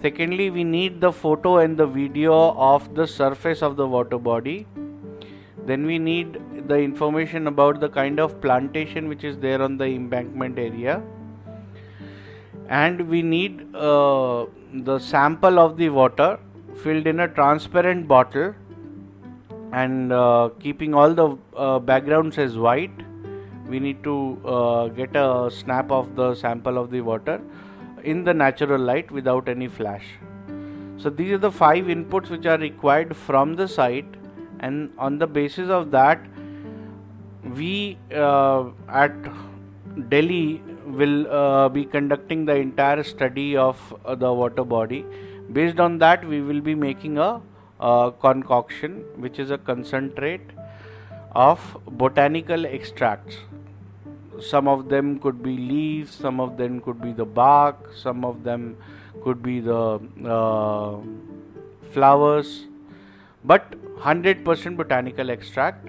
Secondly 0.00 0.50
we 0.50 0.64
need 0.64 1.00
the 1.00 1.12
photo 1.12 1.58
and 1.58 1.76
the 1.76 1.86
video 1.86 2.54
of 2.70 2.94
the 2.94 3.06
surface 3.06 3.62
of 3.62 3.76
the 3.76 3.86
water 3.86 4.18
body 4.18 4.66
then 5.66 5.86
we 5.86 5.98
need 5.98 6.40
the 6.68 6.76
information 6.76 7.46
about 7.46 7.80
the 7.80 7.88
kind 7.88 8.20
of 8.20 8.40
plantation 8.40 9.08
which 9.08 9.24
is 9.24 9.38
there 9.38 9.62
on 9.62 9.76
the 9.78 9.86
embankment 9.86 10.58
area. 10.58 11.02
And 12.68 13.08
we 13.08 13.22
need 13.22 13.74
uh, 13.74 14.46
the 14.72 14.98
sample 14.98 15.58
of 15.58 15.76
the 15.76 15.88
water 15.88 16.38
filled 16.82 17.06
in 17.06 17.20
a 17.20 17.28
transparent 17.28 18.08
bottle 18.08 18.54
and 19.72 20.12
uh, 20.12 20.50
keeping 20.60 20.94
all 20.94 21.14
the 21.14 21.36
uh, 21.56 21.78
backgrounds 21.78 22.38
as 22.38 22.56
white. 22.56 23.02
We 23.68 23.80
need 23.80 24.02
to 24.04 24.40
uh, 24.44 24.88
get 24.88 25.16
a 25.16 25.50
snap 25.50 25.90
of 25.90 26.14
the 26.14 26.34
sample 26.34 26.78
of 26.78 26.90
the 26.90 27.00
water 27.00 27.40
in 28.02 28.24
the 28.24 28.34
natural 28.34 28.80
light 28.80 29.10
without 29.10 29.48
any 29.48 29.68
flash. 29.68 30.04
So 30.96 31.10
these 31.10 31.32
are 31.32 31.38
the 31.38 31.50
five 31.50 31.84
inputs 31.86 32.28
which 32.28 32.46
are 32.46 32.58
required 32.58 33.16
from 33.16 33.56
the 33.56 33.66
site 33.66 34.14
and 34.66 34.90
on 34.98 35.18
the 35.18 35.26
basis 35.26 35.70
of 35.78 35.90
that 35.90 36.26
we 37.56 37.98
uh, 38.14 38.64
at 38.88 39.12
delhi 40.08 40.62
will 40.86 41.26
uh, 41.30 41.68
be 41.68 41.84
conducting 41.84 42.44
the 42.44 42.54
entire 42.54 43.02
study 43.02 43.56
of 43.56 43.94
uh, 44.04 44.14
the 44.14 44.32
water 44.32 44.64
body. 44.64 45.04
Based 45.52 45.80
on 45.80 45.98
that, 45.98 46.26
we 46.26 46.40
will 46.40 46.60
be 46.60 46.74
making 46.74 47.18
a 47.18 47.40
concoction, 48.20 49.04
which 49.16 49.38
is 49.38 49.50
a 49.50 49.58
concentrate 49.58 50.50
of 51.32 51.76
botanical 51.90 52.66
extracts. 52.66 53.36
Some 54.40 54.68
of 54.68 54.88
them 54.88 55.18
could 55.18 55.42
be 55.42 55.56
leaves, 55.56 56.14
some 56.14 56.40
of 56.40 56.56
them 56.56 56.80
could 56.80 57.00
be 57.00 57.12
the 57.12 57.24
bark, 57.24 57.92
some 57.94 58.24
of 58.24 58.42
them 58.42 58.76
could 59.22 59.42
be 59.42 59.60
the 59.60 60.00
uh, 60.26 60.98
flowers, 61.92 62.66
but 63.44 63.74
100% 63.98 64.76
botanical 64.76 65.30
extract 65.30 65.88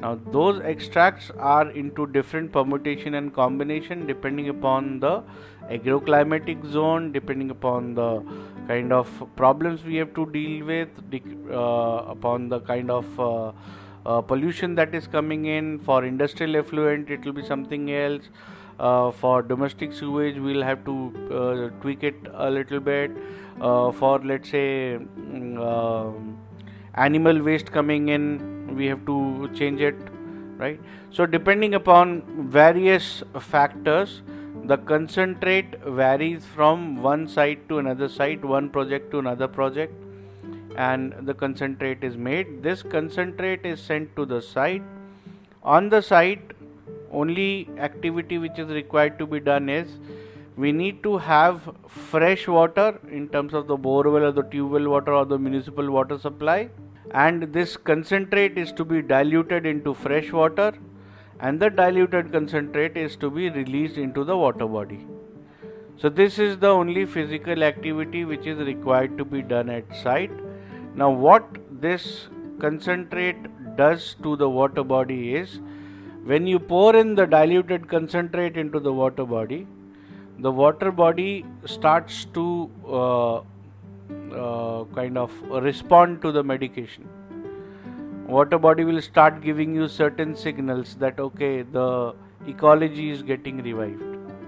now 0.00 0.18
those 0.30 0.60
extracts 0.60 1.30
are 1.38 1.70
into 1.70 2.06
different 2.06 2.52
permutation 2.52 3.14
and 3.14 3.34
combination 3.34 4.06
depending 4.06 4.50
upon 4.50 5.00
the 5.00 5.22
agroclimatic 5.70 6.64
zone, 6.70 7.12
depending 7.12 7.50
upon 7.50 7.94
the 7.94 8.22
kind 8.68 8.92
of 8.92 9.08
problems 9.36 9.84
we 9.84 9.96
have 9.96 10.12
to 10.14 10.26
deal 10.26 10.66
with, 10.66 10.88
uh, 11.50 12.04
upon 12.08 12.48
the 12.48 12.60
kind 12.60 12.90
of 12.90 13.20
uh, 13.20 13.52
uh, 14.04 14.20
pollution 14.20 14.74
that 14.74 14.94
is 14.94 15.06
coming 15.06 15.46
in. 15.46 15.78
For 15.78 16.04
industrial 16.04 16.56
effluent, 16.56 17.10
it 17.10 17.24
will 17.24 17.32
be 17.32 17.44
something 17.44 17.90
else. 17.92 18.28
Uh, 18.78 19.10
for 19.10 19.42
domestic 19.42 19.94
sewage, 19.94 20.36
we'll 20.38 20.62
have 20.62 20.84
to 20.84 20.94
uh, 21.32 21.80
tweak 21.80 22.02
it 22.02 22.16
a 22.34 22.50
little 22.50 22.80
bit. 22.80 23.10
Uh, 23.58 23.90
for 23.90 24.18
let's 24.18 24.50
say 24.50 24.98
mm, 24.98 25.58
um, 25.58 26.36
animal 26.96 27.42
waste 27.42 27.72
coming 27.72 28.08
in, 28.08 28.74
we 28.76 28.86
have 28.86 29.04
to 29.06 29.50
change 29.54 29.80
it 29.80 29.96
right? 30.58 30.80
So 31.10 31.26
depending 31.26 31.74
upon 31.74 32.22
various 32.50 33.22
factors 33.40 34.22
the 34.64 34.78
concentrate 34.78 35.78
varies 35.84 36.44
from 36.44 37.00
one 37.02 37.28
site 37.28 37.68
to 37.68 37.78
another 37.78 38.08
site 38.08 38.44
one 38.44 38.68
project 38.68 39.10
to 39.12 39.18
another 39.18 39.46
project 39.46 39.92
and 40.76 41.14
the 41.22 41.32
concentrate 41.32 42.02
is 42.04 42.16
made. 42.16 42.62
This 42.62 42.82
concentrate 42.82 43.64
is 43.64 43.80
sent 43.80 44.14
to 44.16 44.26
the 44.26 44.42
site. 44.42 44.82
On 45.62 45.88
the 45.88 46.02
site 46.02 46.52
only 47.10 47.68
activity 47.78 48.38
which 48.38 48.58
is 48.58 48.68
required 48.68 49.18
to 49.18 49.26
be 49.26 49.40
done 49.40 49.68
is 49.68 49.88
we 50.56 50.72
need 50.72 51.02
to 51.02 51.16
have 51.18 51.70
fresh 51.86 52.48
water 52.48 52.98
in 53.10 53.28
terms 53.28 53.54
of 53.54 53.66
the 53.66 53.76
borewell 53.76 54.28
or 54.28 54.32
the 54.32 54.42
tube 54.42 54.72
well 54.72 54.88
water 54.88 55.12
or 55.12 55.24
the 55.24 55.38
municipal 55.38 55.90
water 55.90 56.18
supply 56.18 56.68
and 57.12 57.52
this 57.52 57.76
concentrate 57.76 58.58
is 58.58 58.72
to 58.72 58.84
be 58.84 59.02
diluted 59.02 59.66
into 59.66 59.94
fresh 59.94 60.32
water 60.32 60.72
and 61.40 61.60
the 61.60 61.68
diluted 61.68 62.32
concentrate 62.32 62.96
is 62.96 63.16
to 63.16 63.30
be 63.30 63.50
released 63.50 63.98
into 63.98 64.24
the 64.24 64.36
water 64.36 64.66
body. 64.66 65.06
So 65.98 66.08
this 66.08 66.38
is 66.38 66.58
the 66.58 66.68
only 66.68 67.06
physical 67.06 67.62
activity 67.62 68.24
which 68.24 68.46
is 68.46 68.58
required 68.58 69.16
to 69.18 69.24
be 69.24 69.42
done 69.42 69.70
at 69.70 69.84
site. 69.96 70.30
Now 70.94 71.10
what 71.10 71.44
this 71.70 72.28
concentrate 72.58 73.36
does 73.76 74.14
to 74.22 74.36
the 74.36 74.48
water 74.48 74.82
body 74.82 75.34
is 75.34 75.60
when 76.24 76.46
you 76.46 76.58
pour 76.58 76.96
in 76.96 77.14
the 77.14 77.26
diluted 77.26 77.88
concentrate 77.88 78.56
into 78.56 78.80
the 78.80 78.92
water 78.92 79.24
body, 79.24 79.66
the 80.38 80.50
water 80.50 80.90
body 80.90 81.44
starts 81.64 82.24
to 82.34 82.70
uh, 82.86 83.40
uh, 84.36 84.84
kind 84.94 85.18
of 85.18 85.30
respond 85.50 86.22
to 86.22 86.32
the 86.32 86.42
medication. 86.42 87.08
Water 88.26 88.58
body 88.58 88.84
will 88.84 89.00
start 89.00 89.40
giving 89.40 89.74
you 89.74 89.88
certain 89.88 90.34
signals 90.34 90.96
that 90.96 91.20
okay 91.20 91.62
the 91.62 92.14
ecology 92.46 93.10
is 93.10 93.22
getting 93.22 93.62
revived 93.62 94.02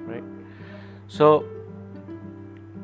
right? 0.06 0.24
So 1.06 1.44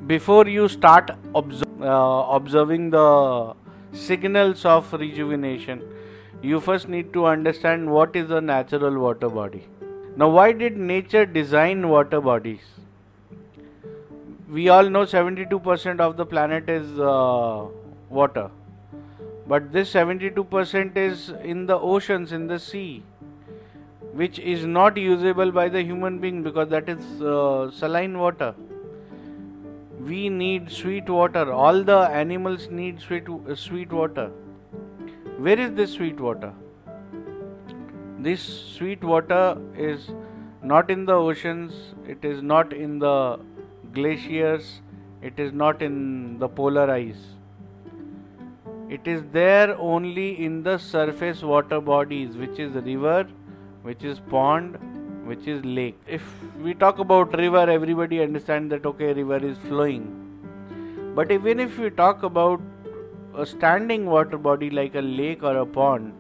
before 0.07 0.47
you 0.47 0.69
start 0.69 1.11
observe, 1.35 1.83
uh, 1.83 2.27
observing 2.31 2.91
the 2.91 3.55
signals 3.93 4.65
of 4.65 4.93
rejuvenation 4.93 5.83
you 6.43 6.61
first 6.61 6.89
need 6.89 7.13
to 7.13 7.27
understand 7.27 7.91
what 7.91 8.15
is 8.15 8.31
a 8.31 8.41
natural 8.41 8.99
water 8.99 9.29
body. 9.29 9.67
Now 10.17 10.29
why 10.29 10.53
did 10.53 10.77
nature 10.77 11.25
design 11.25 11.89
water 11.89 12.21
bodies 12.21 12.61
we 14.49 14.69
all 14.69 14.89
know 14.89 15.05
72% 15.05 16.01
of 16.01 16.17
the 16.17 16.27
planet 16.27 16.69
is 16.69 16.99
uh, 16.99 17.67
water. 18.09 18.51
But 19.47 19.73
this 19.73 19.93
72% 19.93 20.97
is 20.97 21.31
in 21.43 21.67
the 21.67 21.79
oceans 21.79 22.33
in 22.33 22.47
the 22.47 22.59
sea 22.59 23.03
which 24.21 24.39
is 24.39 24.65
not 24.65 24.97
usable 24.97 25.51
by 25.51 25.69
the 25.69 25.83
human 25.83 26.19
being 26.19 26.43
because 26.43 26.69
that 26.69 26.89
is 26.89 27.23
uh, 27.23 27.71
saline 27.71 28.19
water. 28.19 28.55
We 30.01 30.29
need 30.29 30.71
sweet 30.71 31.09
water. 31.09 31.53
All 31.53 31.83
the 31.83 31.99
animals 32.23 32.69
need 32.71 33.01
sweet 33.01 33.29
uh, 33.29 33.55
sweet 33.55 33.93
water. 33.93 34.31
Where 35.39 35.59
is 35.59 35.73
this 35.73 35.93
sweet 35.93 36.21
water? 36.21 36.53
This 38.19 38.43
sweet 38.77 39.03
water 39.03 39.59
is 39.77 40.11
not 40.63 40.91
in 40.91 41.05
the 41.07 41.15
oceans. 41.15 41.75
It 42.07 42.25
is 42.25 42.43
not 42.43 42.73
in 42.73 42.99
the 43.01 43.41
glaciers 43.95 44.81
it 45.29 45.39
is 45.39 45.53
not 45.53 45.81
in 45.81 46.39
the 46.39 46.49
polar 46.49 46.91
ice. 46.91 47.23
It 48.91 49.07
is 49.07 49.23
there 49.33 49.75
only 49.79 50.45
in 50.45 50.63
the 50.63 50.77
surface 50.79 51.43
water 51.43 51.81
bodies 51.81 52.37
which 52.37 52.59
is 52.59 52.75
river 52.89 53.27
which 53.83 54.05
is 54.05 54.21
pond 54.35 54.77
which 55.31 55.47
is 55.47 55.65
lake. 55.65 55.99
If 56.07 56.23
we 56.61 56.75
talk 56.75 56.99
about 56.99 57.39
river 57.39 57.65
everybody 57.77 58.21
understands 58.21 58.71
that 58.71 58.85
okay 58.85 59.15
river 59.15 59.39
is 59.39 59.57
flowing. 59.69 60.05
But 61.15 61.33
even 61.33 61.59
if 61.59 61.79
we 61.79 61.89
talk 61.89 62.23
about 62.23 62.61
a 63.35 63.47
standing 63.47 64.05
water 64.05 64.37
body 64.37 64.69
like 64.69 64.95
a 64.95 65.01
lake 65.01 65.43
or 65.43 65.57
a 65.57 65.67
pond 65.67 66.13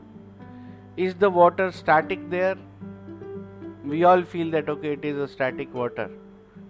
is 0.96 1.14
the 1.14 1.28
water 1.28 1.70
static 1.72 2.30
there? 2.30 2.56
We 3.84 4.04
all 4.04 4.22
feel 4.22 4.50
that 4.52 4.68
okay 4.70 4.92
it 4.94 5.04
is 5.04 5.18
a 5.18 5.28
static 5.28 5.74
water 5.74 6.10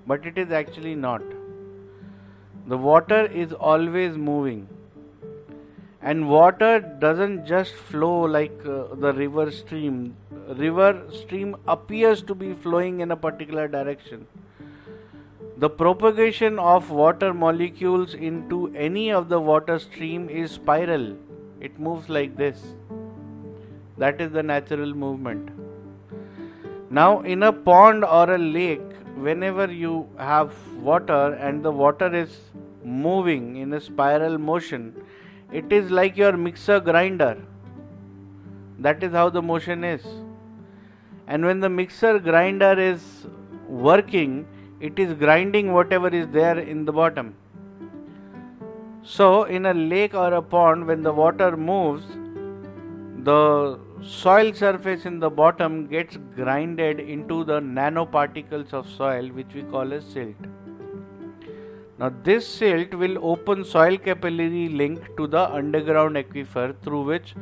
but 0.07 0.27
it 0.27 0.39
is 0.39 0.51
actually 0.51 0.95
not. 0.95 1.23
The 2.67 2.79
water 2.79 3.27
is 3.27 3.53
always 3.53 4.17
moving. 4.17 4.69
And 6.01 6.29
water 6.29 6.81
doesn't 6.81 7.47
just 7.47 7.75
flow 7.75 8.23
like 8.23 8.53
uh, 8.67 8.95
the 8.95 9.13
river 9.13 9.51
stream. 9.51 10.17
River 10.49 11.03
stream 11.11 11.57
appears 11.67 12.23
to 12.23 12.35
be 12.35 12.53
flowing 12.53 13.01
in 13.01 13.11
a 13.11 13.17
particular 13.17 13.69
direction. 13.69 14.27
The 15.57 15.71
propagation 15.71 16.59
of 16.59 16.91
water 16.91 17.33
molecules 17.33 18.15
into 18.15 18.73
any 18.75 19.11
of 19.13 19.29
the 19.29 19.41
water 19.41 19.79
stream 19.79 20.29
is 20.29 20.51
spiral. 20.51 21.17
It 21.61 21.79
moves 21.79 22.09
like 22.09 22.37
this. 22.37 22.75
That 23.97 24.21
is 24.21 24.33
the 24.33 24.43
natural 24.43 24.93
movement. 24.93 25.51
Now 26.91 27.21
in 27.21 27.43
a 27.43 27.53
pond 27.53 28.05
or 28.05 28.35
a 28.35 28.39
lake 28.39 28.81
whenever 29.17 29.71
you 29.71 30.09
have 30.19 30.53
water 30.77 31.35
and 31.35 31.65
the 31.65 31.71
water 31.71 32.15
is 32.15 32.39
moving 32.85 33.57
in 33.57 33.73
a 33.73 33.81
spiral 33.81 34.39
motion 34.39 34.95
it 35.59 35.73
is 35.73 35.91
like 35.91 36.17
your 36.17 36.37
mixer 36.37 36.81
grinder. 36.81 37.37
That 38.79 39.05
is 39.05 39.13
how 39.13 39.31
the 39.31 39.41
motion 39.41 39.85
is. 39.85 40.05
And 41.29 41.45
when 41.45 41.61
the 41.61 41.69
mixer 41.69 42.19
grinder 42.19 42.79
is 42.79 43.27
working, 43.69 44.47
it 44.81 44.99
is 44.99 45.15
grinding 45.15 45.73
whatever 45.73 46.09
is 46.09 46.27
there 46.29 46.59
in 46.59 46.85
the 46.85 46.93
bottom. 46.93 47.37
So, 49.05 49.45
in 49.45 49.67
a 49.67 49.75
lake 49.75 50.15
or 50.15 50.33
a 50.35 50.43
pond, 50.43 50.87
when 50.87 51.03
the 51.03 51.13
water 51.13 51.57
moves, 51.57 52.05
the 53.23 53.79
soil 54.07 54.53
surface 54.53 55.07
in 55.07 55.19
the 55.19 55.31
bottom 55.31 55.87
gets 55.87 56.19
grinded 56.37 57.01
into 57.01 57.43
the 57.43 57.59
nanoparticles 57.61 58.73
of 58.75 58.87
soil, 58.87 59.29
which 59.29 59.55
we 59.55 59.63
call 59.63 59.95
as 59.95 60.05
silt. 60.05 60.37
Now 61.99 62.13
this 62.23 62.47
silt 62.47 62.93
will 62.95 63.19
open 63.25 63.65
soil 63.65 63.97
capillary 63.97 64.69
link 64.69 65.17
to 65.17 65.27
the 65.27 65.51
underground 65.51 66.17
aquifer 66.17 66.75
through 66.83 67.05
which 67.05 67.35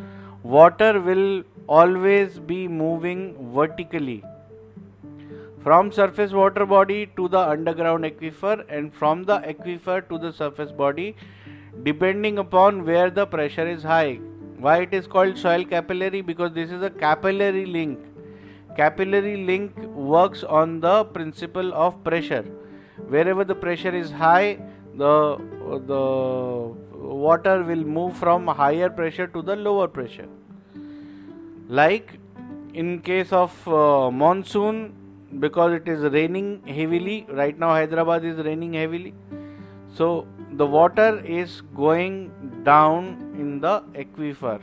water 0.45 1.01
will 1.01 1.43
always 1.67 2.39
be 2.39 2.69
moving 2.69 3.53
vertically 3.53 4.23
from 5.63 5.91
surface 5.91 6.33
water 6.33 6.67
body 6.67 7.07
to 7.17 7.29
the 7.29 7.39
underground 7.39 8.05
aquifer 8.05 8.65
and 8.69 8.93
from 8.93 9.23
the 9.25 9.39
aquifer 9.39 10.07
to 10.09 10.19
the 10.19 10.33
surface 10.33 10.73
body 10.73 11.15
depending 11.85 12.39
upon 12.39 12.85
where 12.85 13.11
the 13.11 13.25
pressure 13.25 13.67
is 13.67 13.83
high 13.85 14.19
why 14.63 14.79
it 14.83 14.95
is 14.95 15.07
called 15.07 15.37
soil 15.37 15.65
capillary? 15.65 16.21
Because 16.21 16.53
this 16.53 16.71
is 16.71 16.83
a 16.83 16.91
capillary 16.91 17.67
link. 17.67 17.99
Capillary 18.77 19.45
link 19.45 19.77
works 20.17 20.45
on 20.45 20.81
the 20.81 21.05
principle 21.05 21.75
of 21.75 22.03
pressure. 22.05 22.45
Wherever 23.09 23.45
the 23.45 23.55
pressure 23.55 23.95
is 23.95 24.11
high 24.11 24.59
the 24.95 25.39
the 25.87 26.03
water 27.25 27.63
will 27.65 27.85
move 27.85 28.17
from 28.17 28.47
higher 28.47 28.91
pressure 28.91 29.27
to 29.27 29.43
the 29.43 29.57
lower 29.57 29.89
pressure. 29.89 30.29
Like 31.69 32.19
in 32.75 33.01
case 33.01 33.33
of 33.33 33.69
uh, 33.69 34.11
monsoon 34.11 34.95
because 35.41 35.73
it 35.73 35.89
is 35.89 36.03
raining 36.13 36.63
heavily 36.67 37.27
right 37.29 37.59
now 37.59 37.71
hyderabad 37.71 38.25
is 38.25 38.39
raining 38.45 38.75
heavily. 38.75 39.15
So 39.95 40.27
the 40.53 40.67
water 40.67 41.21
is 41.25 41.61
going 41.75 42.17
down 42.65 43.07
in 43.39 43.61
the 43.61 43.83
aquifer 43.95 44.61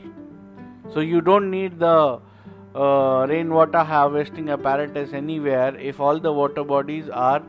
so 0.94 1.00
you 1.00 1.22
don't 1.22 1.50
need 1.50 1.80
the 1.80 2.20
uh, 2.76 3.26
rainwater 3.30 3.84
harvesting 3.84 4.50
apparatus 4.50 5.14
anywhere 5.14 5.76
if 5.78 6.00
all 6.00 6.20
the 6.20 6.32
water 6.32 6.64
bodies 6.64 7.10
are 7.10 7.42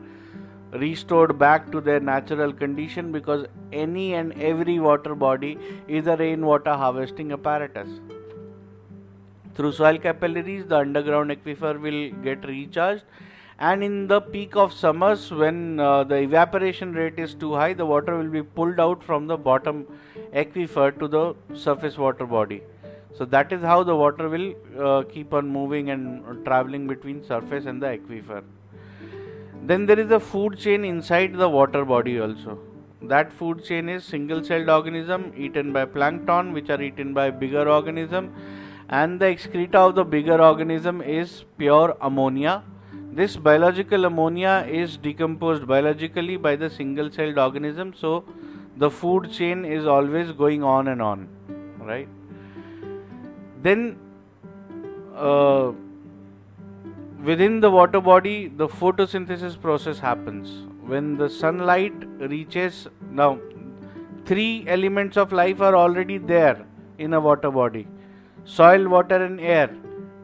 restored 0.73 1.37
back 1.37 1.71
to 1.71 1.81
their 1.81 1.99
natural 1.99 2.53
condition 2.53 3.11
because 3.11 3.45
any 3.71 4.13
and 4.13 4.33
every 4.41 4.79
water 4.79 5.15
body 5.15 5.57
is 5.87 6.07
a 6.07 6.15
rainwater 6.15 6.73
harvesting 6.73 7.31
apparatus. 7.31 7.89
Through 9.53 9.73
soil 9.73 9.97
capillaries, 9.97 10.65
the 10.65 10.77
underground 10.77 11.29
aquifer 11.29 11.79
will 11.79 12.09
get 12.23 12.45
recharged, 12.45 13.03
and 13.69 13.83
in 13.83 14.07
the 14.07 14.19
peak 14.19 14.55
of 14.55 14.73
summers, 14.73 15.29
when 15.31 15.79
uh, 15.79 16.03
the 16.03 16.15
evaporation 16.15 16.93
rate 16.93 17.19
is 17.19 17.35
too 17.35 17.53
high, 17.53 17.73
the 17.73 17.85
water 17.85 18.17
will 18.17 18.31
be 18.35 18.41
pulled 18.41 18.79
out 18.79 19.03
from 19.03 19.27
the 19.27 19.37
bottom 19.37 19.85
aquifer 20.33 20.87
to 20.99 21.07
the 21.07 21.35
surface 21.53 21.95
water 21.95 22.25
body. 22.25 22.63
So 23.13 23.25
that 23.25 23.51
is 23.51 23.61
how 23.61 23.83
the 23.83 23.95
water 23.95 24.29
will 24.29 24.55
uh, 24.79 25.03
keep 25.03 25.31
on 25.31 25.47
moving 25.47 25.91
and 25.91 26.43
traveling 26.43 26.87
between 26.87 27.23
surface 27.23 27.67
and 27.67 27.79
the 27.83 27.99
aquifer. 27.99 28.41
Then 29.63 29.85
there 29.85 29.99
is 29.99 30.09
a 30.09 30.19
food 30.19 30.57
chain 30.57 30.83
inside 30.83 31.35
the 31.35 31.47
water 31.47 31.85
body 31.85 32.19
also. 32.19 32.57
That 33.03 33.31
food 33.31 33.63
chain 33.63 33.89
is 33.89 34.03
single 34.03 34.43
celled 34.43 34.69
organism 34.69 35.33
eaten 35.37 35.71
by 35.71 35.85
plankton 35.85 36.51
which 36.53 36.71
are 36.71 36.81
eaten 36.81 37.13
by 37.13 37.29
bigger 37.29 37.69
organism 37.69 38.33
and 38.89 39.19
the 39.19 39.27
excreta 39.27 39.77
of 39.77 39.93
the 39.93 40.03
bigger 40.03 40.41
organism 40.41 41.01
is 41.01 41.43
pure 41.59 41.95
ammonia. 42.01 42.63
This 43.13 43.35
biological 43.35 44.05
ammonia 44.05 44.65
is 44.69 44.95
decomposed 44.95 45.67
biologically 45.67 46.37
by 46.37 46.55
the 46.55 46.69
single 46.69 47.11
celled 47.11 47.37
organism 47.37 47.93
so 47.93 48.23
the 48.77 48.89
food 48.89 49.31
chain 49.31 49.65
is 49.65 49.85
always 49.85 50.31
going 50.31 50.63
on 50.63 50.87
and 50.87 51.01
on 51.01 51.27
right? 51.79 52.07
Then 53.61 53.97
uh, 55.15 55.71
within 57.21 57.59
the 57.59 57.69
water 57.69 57.99
body 57.99 58.47
the 58.47 58.67
photosynthesis 58.67 59.59
process 59.59 59.99
happens. 59.99 60.67
When 60.85 61.17
the 61.17 61.29
sunlight 61.29 61.93
reaches 62.19 62.87
now 63.11 63.39
three 64.25 64.65
elements 64.67 65.17
of 65.17 65.31
life 65.31 65.61
are 65.61 65.75
already 65.75 66.17
there 66.17 66.65
in 66.97 67.13
a 67.13 67.19
water 67.19 67.51
body. 67.51 67.87
Soil 68.45 68.87
water 68.87 69.23
and 69.23 69.39
air 69.39 69.69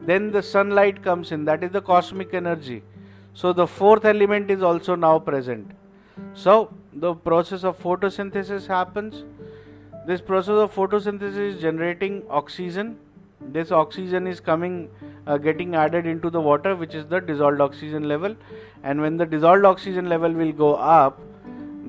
then 0.08 0.30
the 0.30 0.42
sunlight 0.42 1.02
comes 1.02 1.32
in. 1.32 1.44
That 1.44 1.64
is 1.64 1.70
the 1.70 1.80
cosmic 1.80 2.34
energy. 2.34 2.82
So 3.34 3.52
the 3.52 3.66
fourth 3.66 4.04
element 4.04 4.50
is 4.50 4.62
also 4.62 4.94
now 4.94 5.18
present. 5.18 5.70
So 6.34 6.72
the 6.92 7.14
process 7.14 7.64
of 7.64 7.80
photosynthesis 7.82 8.66
happens. 8.66 9.24
This 10.06 10.20
process 10.20 10.56
of 10.64 10.74
photosynthesis 10.74 11.54
is 11.54 11.60
generating 11.60 12.22
oxygen. 12.28 12.98
This 13.40 13.70
oxygen 13.70 14.26
is 14.26 14.40
coming 14.40 14.90
uh, 15.26 15.36
getting 15.36 15.74
added 15.74 16.06
into 16.06 16.30
the 16.30 16.40
water 16.40 16.74
which 16.74 16.94
is 16.94 17.06
the 17.06 17.20
dissolved 17.20 17.60
oxygen 17.60 18.08
level. 18.08 18.34
And 18.82 19.00
when 19.00 19.16
the 19.16 19.26
dissolved 19.26 19.64
oxygen 19.64 20.08
level 20.08 20.32
will 20.32 20.52
go 20.52 20.74
up 20.74 21.20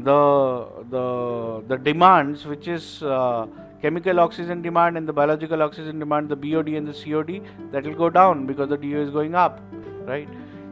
the 0.04 0.68
the 0.90 1.64
the 1.68 1.78
demands 1.78 2.46
which 2.46 2.68
is 2.68 3.04
uh, 3.04 3.48
chemical 3.82 4.20
oxygen 4.20 4.62
demand 4.62 4.98
and 4.98 5.08
the 5.08 5.14
biological 5.14 5.62
oxygen 5.62 6.00
demand 6.00 6.30
the 6.30 6.36
BOD 6.36 6.70
and 6.70 6.88
the 6.88 6.94
COD 6.94 7.42
that 7.72 7.84
will 7.84 7.96
go 7.96 8.10
down 8.10 8.46
because 8.46 8.70
the 8.70 8.78
DO 8.78 9.02
is 9.02 9.10
going 9.10 9.36
up 9.36 9.62
right? 10.06 10.30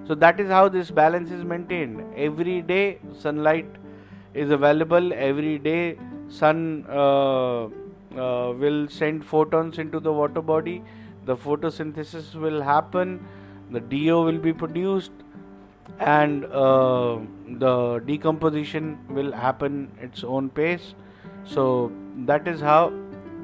So 0.08 0.16
that 0.16 0.40
is 0.40 0.50
how 0.50 0.70
this 0.70 0.90
balance 0.90 1.32
is 1.32 1.44
maintained. 1.44 2.04
Every 2.16 2.62
day 2.62 3.00
sunlight 3.20 3.68
is 4.34 4.52
available 4.52 5.14
every 5.14 5.58
day 5.58 5.98
sun 6.28 6.86
uh, 6.90 7.66
uh, 7.66 8.54
will 8.54 8.88
send 8.90 9.26
photons 9.26 9.78
into 9.80 10.00
the 10.00 10.12
water 10.12 10.42
body 10.42 10.84
the 11.26 11.36
photosynthesis 11.36 12.36
will 12.36 12.62
happen 12.62 13.26
the 13.72 13.80
do 13.80 14.22
will 14.22 14.38
be 14.38 14.54
produced 14.54 15.12
and 16.00 16.46
uh, 16.46 17.18
the 17.48 18.02
decomposition 18.06 18.98
will 19.10 19.32
happen 19.32 19.90
its 20.00 20.24
own 20.24 20.50
pace. 20.50 20.94
So 21.44 21.92
that 22.26 22.48
is 22.48 22.60
how 22.60 22.92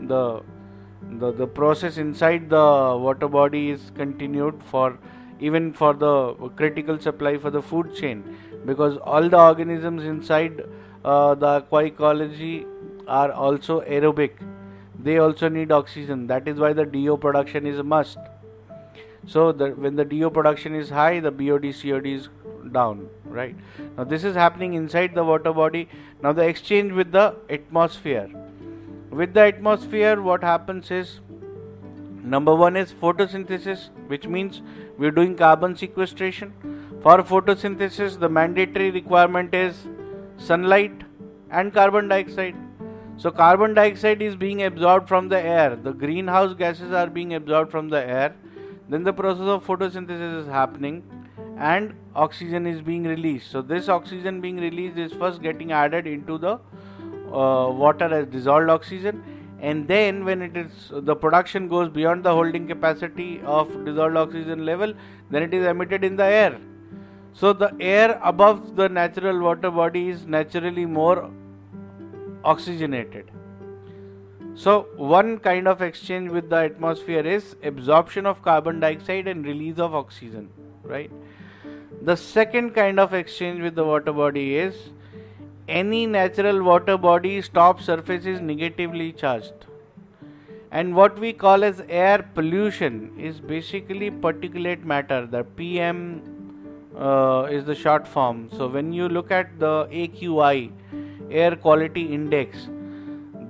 the 0.01 0.41
the, 1.19 1.31
the 1.31 1.47
process 1.47 1.97
inside 1.97 2.49
the 2.49 2.97
water 2.99 3.27
body 3.27 3.69
is 3.69 3.91
continued 3.95 4.61
for 4.63 4.97
even 5.39 5.73
for 5.73 5.93
the 5.93 6.33
critical 6.55 6.99
supply 6.99 7.37
for 7.37 7.51
the 7.51 7.61
food 7.61 7.93
chain. 7.95 8.23
Because 8.65 8.97
all 8.97 9.27
the 9.27 9.37
organisms 9.37 10.03
inside 10.03 10.63
uh, 11.03 11.35
the 11.35 11.45
aqua 11.45 11.85
ecology 11.85 12.65
are 13.07 13.31
also 13.31 13.81
aerobic. 13.81 14.31
They 14.97 15.17
also 15.17 15.49
need 15.49 15.71
oxygen. 15.71 16.27
That 16.27 16.47
is 16.47 16.59
why 16.59 16.71
the 16.71 16.85
do 16.85 17.17
production 17.17 17.67
is 17.67 17.79
a 17.79 17.83
must. 17.83 18.17
So 19.25 19.51
the, 19.51 19.69
when 19.71 19.95
the 19.95 20.05
do 20.05 20.29
production 20.29 20.75
is 20.75 20.89
high 20.89 21.19
the 21.19 21.31
bod 21.31 21.61
cod 21.61 22.05
is 22.05 22.29
down 22.71 23.09
right? 23.25 23.55
Now 23.97 24.05
this 24.05 24.23
is 24.23 24.35
happening 24.35 24.73
inside 24.75 25.13
the 25.13 25.23
water 25.23 25.51
body. 25.51 25.89
Now 26.21 26.31
the 26.31 26.43
exchange 26.43 26.93
with 26.93 27.11
the 27.11 27.35
atmosphere 27.49 28.29
with 29.13 29.33
the 29.33 29.41
atmosphere 29.41 30.21
what 30.21 30.43
happens 30.43 30.89
is 30.89 31.19
number 32.35 32.55
one 32.55 32.75
is 32.75 32.91
photosynthesis 33.01 33.89
which 34.07 34.27
means 34.27 34.61
we're 34.97 35.11
doing 35.11 35.35
carbon 35.35 35.75
sequestration. 35.75 36.53
For 37.03 37.17
photosynthesis 37.21 38.19
the 38.19 38.29
mandatory 38.29 38.91
requirement 38.91 39.53
is 39.53 39.87
sunlight 40.37 41.03
and 41.51 41.73
carbon 41.73 42.07
dioxide. 42.07 42.55
So 43.17 43.29
carbon 43.29 43.73
dioxide 43.73 44.21
is 44.21 44.35
being 44.35 44.63
absorbed 44.63 45.07
from 45.07 45.29
the 45.29 45.39
air. 45.39 45.75
The 45.75 45.93
greenhouse 45.93 46.55
gases 46.55 46.91
are 46.91 47.07
being 47.07 47.35
absorbed 47.35 47.71
from 47.71 47.89
the 47.89 48.03
air. 48.03 48.35
Then 48.89 49.03
the 49.03 49.13
process 49.13 49.47
of 49.47 49.65
photosynthesis 49.65 50.41
is 50.41 50.47
happening 50.47 51.03
and 51.57 51.93
oxygen 52.15 52.65
is 52.65 52.81
being 52.81 53.03
released. 53.03 53.51
So 53.51 53.61
this 53.61 53.89
oxygen 53.89 54.41
being 54.41 54.57
released 54.57 54.97
is 54.97 55.13
first 55.13 55.41
getting 55.41 55.71
added 55.71 56.07
into 56.07 56.37
the 56.37 56.59
uh, 57.33 57.69
water 57.69 58.05
as 58.13 58.27
dissolved 58.27 58.69
oxygen 58.69 59.23
and 59.59 59.87
then 59.87 60.23
when 60.25 60.41
it 60.41 60.57
is 60.57 60.91
the 61.09 61.15
production 61.15 61.67
goes 61.67 61.89
beyond 61.89 62.23
the 62.23 62.31
holding 62.31 62.67
capacity 62.67 63.41
of 63.45 63.69
dissolved 63.85 64.17
oxygen 64.17 64.65
level 64.65 64.93
then 65.29 65.43
it 65.43 65.53
is 65.53 65.65
emitted 65.65 66.03
in 66.03 66.15
the 66.15 66.25
air. 66.25 66.57
So 67.33 67.51
the 67.51 67.73
air 67.79 68.19
above 68.23 68.75
the 68.75 68.87
natural 68.87 69.39
water 69.39 69.71
body 69.71 70.09
is 70.09 70.25
naturally 70.25 70.85
more 70.85 71.31
oxygenated. 72.43 73.31
So 74.55 74.87
one 74.97 75.39
kind 75.39 75.67
of 75.67 75.81
exchange 75.81 76.29
with 76.29 76.49
the 76.49 76.57
atmosphere 76.57 77.25
is 77.25 77.55
absorption 77.63 78.27
of 78.27 78.43
carbon 78.43 78.79
dioxide 78.79 79.27
and 79.27 79.43
release 79.45 79.79
of 79.79 79.95
oxygen 79.95 80.49
right? 80.83 81.11
The 82.01 82.15
second 82.15 82.71
kind 82.71 82.99
of 82.99 83.13
exchange 83.13 83.61
with 83.61 83.75
the 83.75 83.83
water 83.83 84.11
body 84.11 84.57
is 84.57 84.75
any 85.67 86.05
natural 86.05 86.61
water 86.61 86.97
body's 86.97 87.47
top 87.47 87.81
surface 87.81 88.25
is 88.25 88.41
negatively 88.41 89.11
charged. 89.13 89.65
And 90.71 90.95
what 90.95 91.17
we 91.19 91.33
call 91.33 91.63
as 91.63 91.81
air 91.87 92.27
pollution 92.33 93.13
is 93.17 93.39
basically 93.39 94.09
particulate 94.09 94.83
matter. 94.83 95.25
The 95.25 95.43
PM 95.43 96.23
uh, 96.97 97.47
is 97.49 97.63
the 97.65 97.75
short 97.75 98.07
form. 98.07 98.49
So 98.57 98.67
when 98.67 98.91
you 98.91 99.07
look 99.07 99.31
at 99.31 99.59
the 99.59 99.85
AQI, 99.85 100.71
air 101.29 101.55
quality 101.55 102.13
index, 102.13 102.67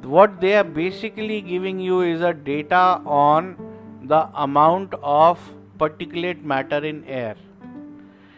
what 0.03 0.41
they 0.41 0.55
are 0.55 0.63
basically 0.63 1.41
giving 1.41 1.79
you 1.79 2.01
is 2.01 2.21
a 2.21 2.33
data 2.33 3.01
on 3.05 3.55
the 4.03 4.29
amount 4.35 4.93
of 5.01 5.39
particulate 5.79 6.43
matter 6.43 6.83
in 6.85 7.03
air 7.05 7.35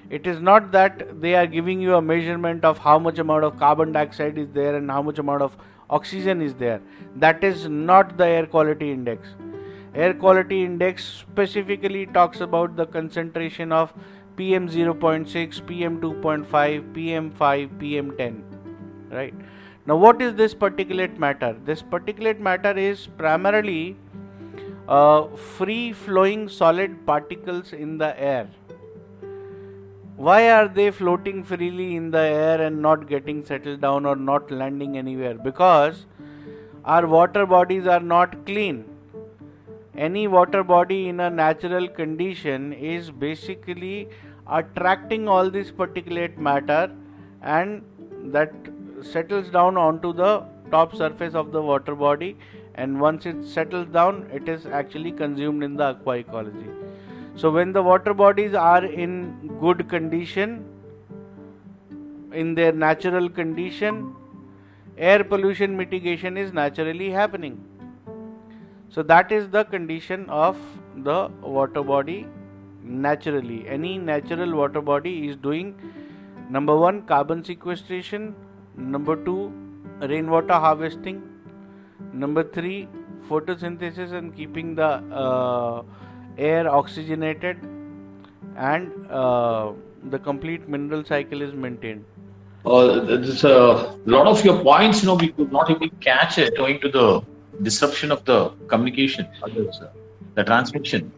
it 0.09 0.27
is 0.27 0.39
not 0.39 0.71
that 0.71 1.21
they 1.21 1.35
are 1.35 1.47
giving 1.47 1.81
you 1.81 1.95
a 1.95 2.01
measurement 2.01 2.63
of 2.63 2.77
how 2.77 2.99
much 2.99 3.17
amount 3.19 3.43
of 3.43 3.57
carbon 3.57 3.91
dioxide 3.91 4.37
is 4.37 4.49
there 4.53 4.75
and 4.75 4.89
how 4.89 5.01
much 5.01 5.17
amount 5.19 5.41
of 5.41 5.57
oxygen 5.89 6.41
is 6.41 6.53
there. 6.55 6.81
That 7.15 7.43
is 7.43 7.67
not 7.67 8.17
the 8.17 8.25
air 8.25 8.45
quality 8.45 8.91
index. 8.91 9.27
Air 9.95 10.13
quality 10.13 10.63
index 10.63 11.05
specifically 11.05 12.05
talks 12.05 12.41
about 12.41 12.75
the 12.75 12.85
concentration 12.85 13.71
of 13.71 13.93
pm 14.35 14.67
0.6 14.67 15.65
pm 15.65 16.01
2.5 16.01 16.93
pm 16.93 17.31
5 17.31 17.79
pm 17.79 18.17
10 18.17 18.43
right? 19.09 19.33
Now 19.85 19.95
what 19.95 20.21
is 20.21 20.35
this 20.35 20.53
particulate 20.53 21.17
matter? 21.17 21.55
This 21.63 21.81
particulate 21.81 22.39
matter 22.39 22.77
is 22.77 23.07
primarily 23.07 23.95
uh, 24.89 25.27
free 25.27 25.93
flowing 25.93 26.49
solid 26.49 27.05
particles 27.05 27.71
in 27.71 27.97
the 27.97 28.19
air 28.19 28.49
why 30.17 30.49
are 30.49 30.67
they 30.69 30.91
floating 30.91 31.43
freely 31.43 31.95
in 31.97 32.09
the 32.09 32.19
air 32.19 32.61
and 32.61 32.81
not 32.81 33.07
getting 33.07 33.43
settled 33.43 33.81
down 33.81 34.05
or 34.05 34.15
not 34.15 34.49
landing 34.49 34.97
anywhere? 34.97 35.33
Because 35.33 36.05
our 36.85 37.05
water 37.05 37.45
bodies 37.45 37.85
are 37.85 37.99
not 37.99 38.45
clean. 38.45 38.85
Any 39.97 40.27
water 40.27 40.63
body 40.63 41.09
in 41.09 41.19
a 41.19 41.29
natural 41.29 41.89
condition 41.89 42.71
is 42.71 43.11
basically 43.11 44.07
attracting 44.47 45.27
all 45.27 45.49
this 45.49 45.71
particulate 45.71 46.37
matter 46.37 46.91
and 47.41 47.83
that 48.31 48.53
settles 49.01 49.49
down 49.49 49.75
onto 49.75 50.13
the 50.13 50.45
top 50.71 50.95
surface 50.95 51.33
of 51.35 51.51
the 51.51 51.61
water 51.61 51.93
body. 51.93 52.37
And 52.75 53.01
once 53.01 53.25
it 53.25 53.45
settles 53.45 53.87
down 53.87 54.29
it 54.33 54.47
is 54.47 54.65
actually 54.65 55.11
consumed 55.11 55.63
in 55.63 55.75
the 55.75 55.83
aqua 55.83 56.17
ecology 56.17 56.69
so 57.35 57.51
when 57.51 57.73
the 57.73 57.83
water 57.83 58.13
bodies 58.13 58.53
are 58.53 58.85
in 58.85 59.57
good 59.59 59.89
condition, 59.89 60.63
in 62.31 62.55
their 62.55 62.71
natural 62.71 63.29
condition, 63.29 64.15
air 64.97 65.23
pollution 65.23 65.75
mitigation 65.75 66.37
is 66.37 66.53
naturally 66.53 67.09
happening. 67.09 67.61
So 68.89 69.03
that 69.03 69.31
is 69.33 69.49
the 69.49 69.65
condition 69.65 70.29
of 70.29 70.57
the 70.95 71.29
water 71.41 71.83
body 71.83 72.27
naturally. 72.81 73.67
Any 73.67 73.97
natural 73.97 74.55
water 74.55 74.79
body 74.79 75.27
is 75.27 75.35
doing 75.35 75.75
number 76.49 76.75
one 76.77 77.01
carbon 77.01 77.43
sequestration, 77.43 78.33
number 78.77 79.17
two 79.25 79.51
rainwater 79.99 80.53
harvesting, 80.53 81.21
number 82.13 82.43
three 82.43 82.87
photosynthesis 83.29 84.13
and 84.13 84.33
keeping 84.35 84.75
the 84.75 84.87
uh, 85.23 85.83
air 86.37 86.69
oxygenated 86.69 87.57
and 88.57 88.91
uh, 89.09 89.71
the 90.09 90.19
complete 90.19 90.67
mineral 90.67 91.03
cycle 91.03 91.41
is 91.41 91.53
maintained. 91.53 92.03
Uh, 92.65 92.99
there's 92.99 93.43
a 93.43 93.95
lot 94.05 94.27
of 94.27 94.43
your 94.43 94.61
points 94.63 95.01
you 95.01 95.07
know 95.07 95.15
we 95.15 95.29
could 95.29 95.51
not 95.51 95.69
even 95.69 95.89
catch 96.01 96.37
it 96.37 96.57
owing 96.57 96.79
to 96.79 96.89
the 96.89 97.21
disruption 97.61 98.11
of 98.11 98.25
the 98.25 98.49
communication 98.67 99.27
the 100.35 100.43
transmission. 100.43 101.11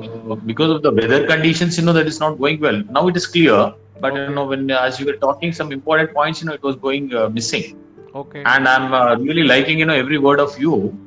Uh, 0.00 0.34
because 0.34 0.70
of 0.70 0.82
the 0.82 0.90
weather 0.90 1.26
conditions 1.26 1.78
you 1.78 1.84
know 1.84 1.92
that 1.92 2.06
is 2.06 2.20
not 2.20 2.38
going 2.38 2.60
well. 2.60 2.82
Now 2.90 3.08
it 3.08 3.16
is 3.16 3.26
clear 3.26 3.72
but 4.00 4.14
you 4.14 4.30
know 4.30 4.46
when 4.46 4.70
as 4.70 4.98
you 4.98 5.06
were 5.06 5.18
talking 5.26 5.52
some 5.52 5.72
important 5.72 6.12
points 6.12 6.40
you 6.40 6.46
know 6.48 6.54
it 6.54 6.62
was 6.62 6.76
going 6.76 7.14
uh, 7.14 7.28
missing. 7.28 7.76
Okay. 8.14 8.42
And 8.44 8.66
i'm 8.66 8.92
uh, 8.92 9.16
really 9.16 9.44
liking 9.44 9.78
you 9.78 9.86
know 9.86 9.94
every 9.94 10.18
word 10.18 10.40
of 10.40 10.58
you 10.58 10.98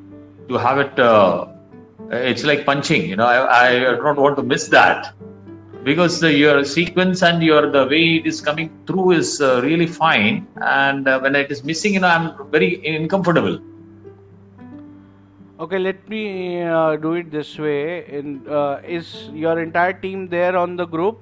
to 0.47 0.58
have 0.58 0.78
it 0.78 0.97
uh, 0.99 1.47
it's 2.15 2.43
like 2.43 2.65
punching 2.65 3.10
you 3.10 3.15
know. 3.15 3.26
I, 3.26 3.67
I 3.67 3.80
don't 3.80 4.17
want 4.17 4.38
to 4.38 4.43
miss 4.43 4.67
that. 4.69 5.13
Because 5.84 6.21
the, 6.21 6.32
your 6.32 6.63
sequence 6.63 7.23
and 7.23 7.43
your 7.43 7.69
the 7.69 7.86
way 7.86 8.15
it 8.15 8.26
is 8.26 8.39
coming 8.39 8.69
through 8.88 9.12
is 9.12 9.41
uh, 9.41 9.62
really 9.62 9.88
fine. 9.88 10.47
And 10.62 11.08
uh, 11.08 11.19
when 11.19 11.36
it 11.36 11.52
is 11.52 11.63
missing 11.63 11.95
you 11.95 11.99
know 11.99 12.08
i'm 12.08 12.52
very 12.52 12.86
uncomfortable. 12.95 13.60
Okay 15.60 15.80
let 15.80 16.08
me 16.10 16.63
uh, 16.63 16.95
do 16.95 17.13
it 17.13 17.32
this 17.32 17.60
way. 17.60 18.06
In 18.08 18.47
uh, 18.47 18.82
is 18.88 19.30
your 19.34 19.59
entire 19.59 19.93
team 19.93 20.28
there 20.28 20.57
on 20.57 20.76
the 20.78 20.86
group? 20.86 21.20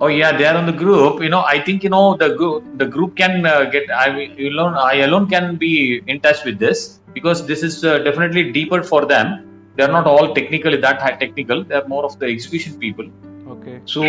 Oh 0.00 0.08
yeah 0.08 0.36
they 0.36 0.44
are 0.44 0.56
on 0.56 0.66
the 0.66 0.72
group. 0.72 1.22
You 1.22 1.30
know 1.30 1.44
i 1.46 1.58
think 1.62 1.82
you 1.84 1.90
know 1.90 2.16
the 2.16 2.34
group 2.34 2.64
the 2.76 2.86
group 2.86 3.16
can 3.16 3.46
uh, 3.46 3.64
get 3.64 3.90
i 3.90 4.30
alone 4.50 4.74
i 4.74 4.96
alone 5.06 5.26
can 5.28 5.56
be 5.56 6.02
in 6.06 6.20
touch 6.20 6.44
with 6.44 6.58
this 6.58 7.00
because 7.16 7.46
this 7.50 7.62
is 7.68 7.84
uh, 7.84 7.98
definitely 8.06 8.44
deeper 8.52 8.82
for 8.82 9.04
them. 9.12 9.36
They're 9.76 9.94
not 9.96 10.06
all 10.06 10.34
technically 10.34 10.78
that 10.84 11.00
high 11.06 11.16
technical. 11.22 11.64
They're 11.64 11.88
more 11.88 12.04
of 12.04 12.18
the 12.18 12.26
execution 12.26 12.78
people. 12.84 13.10
Okay. 13.54 13.80
So 13.94 14.04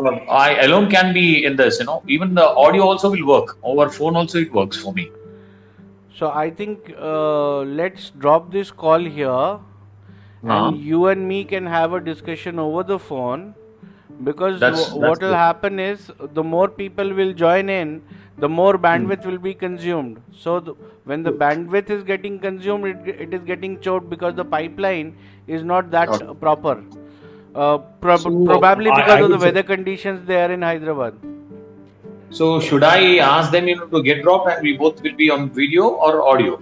uh, 0.00 0.10
i 0.40 0.48
alone 0.66 0.90
can 0.96 1.14
be 1.20 1.44
in 1.50 1.56
this 1.60 1.80
you 1.80 1.86
know. 1.86 2.02
Even 2.16 2.34
the 2.40 2.48
audio 2.66 2.82
also 2.90 3.10
will 3.14 3.26
work. 3.30 3.56
Over 3.62 3.88
phone 4.00 4.20
also 4.22 4.44
it 4.46 4.52
works 4.60 4.84
for 4.84 4.92
me. 4.98 5.06
So 6.18 6.30
i 6.42 6.50
think 6.60 6.92
uh, 6.98 7.58
let's 7.80 8.10
drop 8.26 8.52
this 8.58 8.70
call 8.84 9.10
here. 9.20 9.48
Uh-huh. 10.40 10.56
and 10.56 10.82
you 10.88 11.06
and 11.10 11.26
me 11.28 11.36
can 11.52 11.66
have 11.66 11.94
a 11.96 12.00
discussion 12.00 12.60
over 12.64 12.82
the 12.90 12.98
phone. 12.98 13.46
Because 14.26 14.60
that's, 14.60 14.84
w- 14.84 15.00
that's 15.00 15.08
what 15.08 15.22
will 15.22 15.34
happen 15.34 15.80
is 15.80 16.10
the 16.36 16.44
more 16.52 16.68
people 16.68 17.12
will 17.14 17.32
join 17.32 17.68
in 17.68 18.02
the 18.38 18.48
more 18.48 18.78
bandwidth 18.78 19.26
will 19.26 19.38
be 19.38 19.54
consumed. 19.54 20.20
So 20.32 20.60
the, 20.60 20.74
when 21.04 21.22
the 21.22 21.32
bandwidth 21.32 21.90
is 21.90 22.04
getting 22.04 22.38
consumed, 22.38 22.86
it, 22.86 23.20
it 23.20 23.34
is 23.34 23.42
getting 23.42 23.80
choked 23.80 24.08
because 24.08 24.34
the 24.34 24.44
pipeline 24.44 25.16
is 25.46 25.64
not 25.64 25.90
that 25.90 26.08
okay. 26.08 26.34
proper. 26.40 26.82
Uh, 27.54 27.78
prob- 27.78 28.20
so 28.20 28.46
probably 28.46 28.90
because 28.90 29.10
I, 29.10 29.18
I 29.18 29.22
of 29.22 29.30
the 29.30 29.38
weather 29.38 29.62
conditions 29.62 30.26
there 30.26 30.50
in 30.52 30.62
Hyderabad. 30.62 31.14
So 32.30 32.60
should 32.60 32.84
I 32.84 33.16
ask 33.16 33.50
them, 33.50 33.66
you 33.68 33.76
know, 33.76 33.86
to 33.86 34.02
get 34.02 34.22
dropped 34.22 34.50
and 34.50 34.62
we 34.62 34.76
both 34.76 35.02
will 35.02 35.14
be 35.14 35.30
on 35.30 35.50
video 35.50 35.88
or 35.88 36.22
audio 36.22 36.60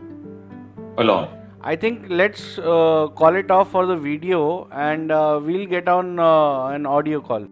alone? 0.97 1.29
I 1.61 1.75
think 1.75 2.07
let's 2.09 2.59
uh, 2.59 3.09
call 3.17 3.35
it 3.35 3.51
off 3.51 3.73
for 3.73 3.87
the 3.87 3.97
video 3.97 4.69
and 4.71 5.11
uh, 5.11 5.41
we'll 5.43 5.67
get 5.67 5.89
on 5.89 6.21
uh, 6.21 6.67
an 6.67 6.87
audio 6.87 7.21
call. 7.21 7.49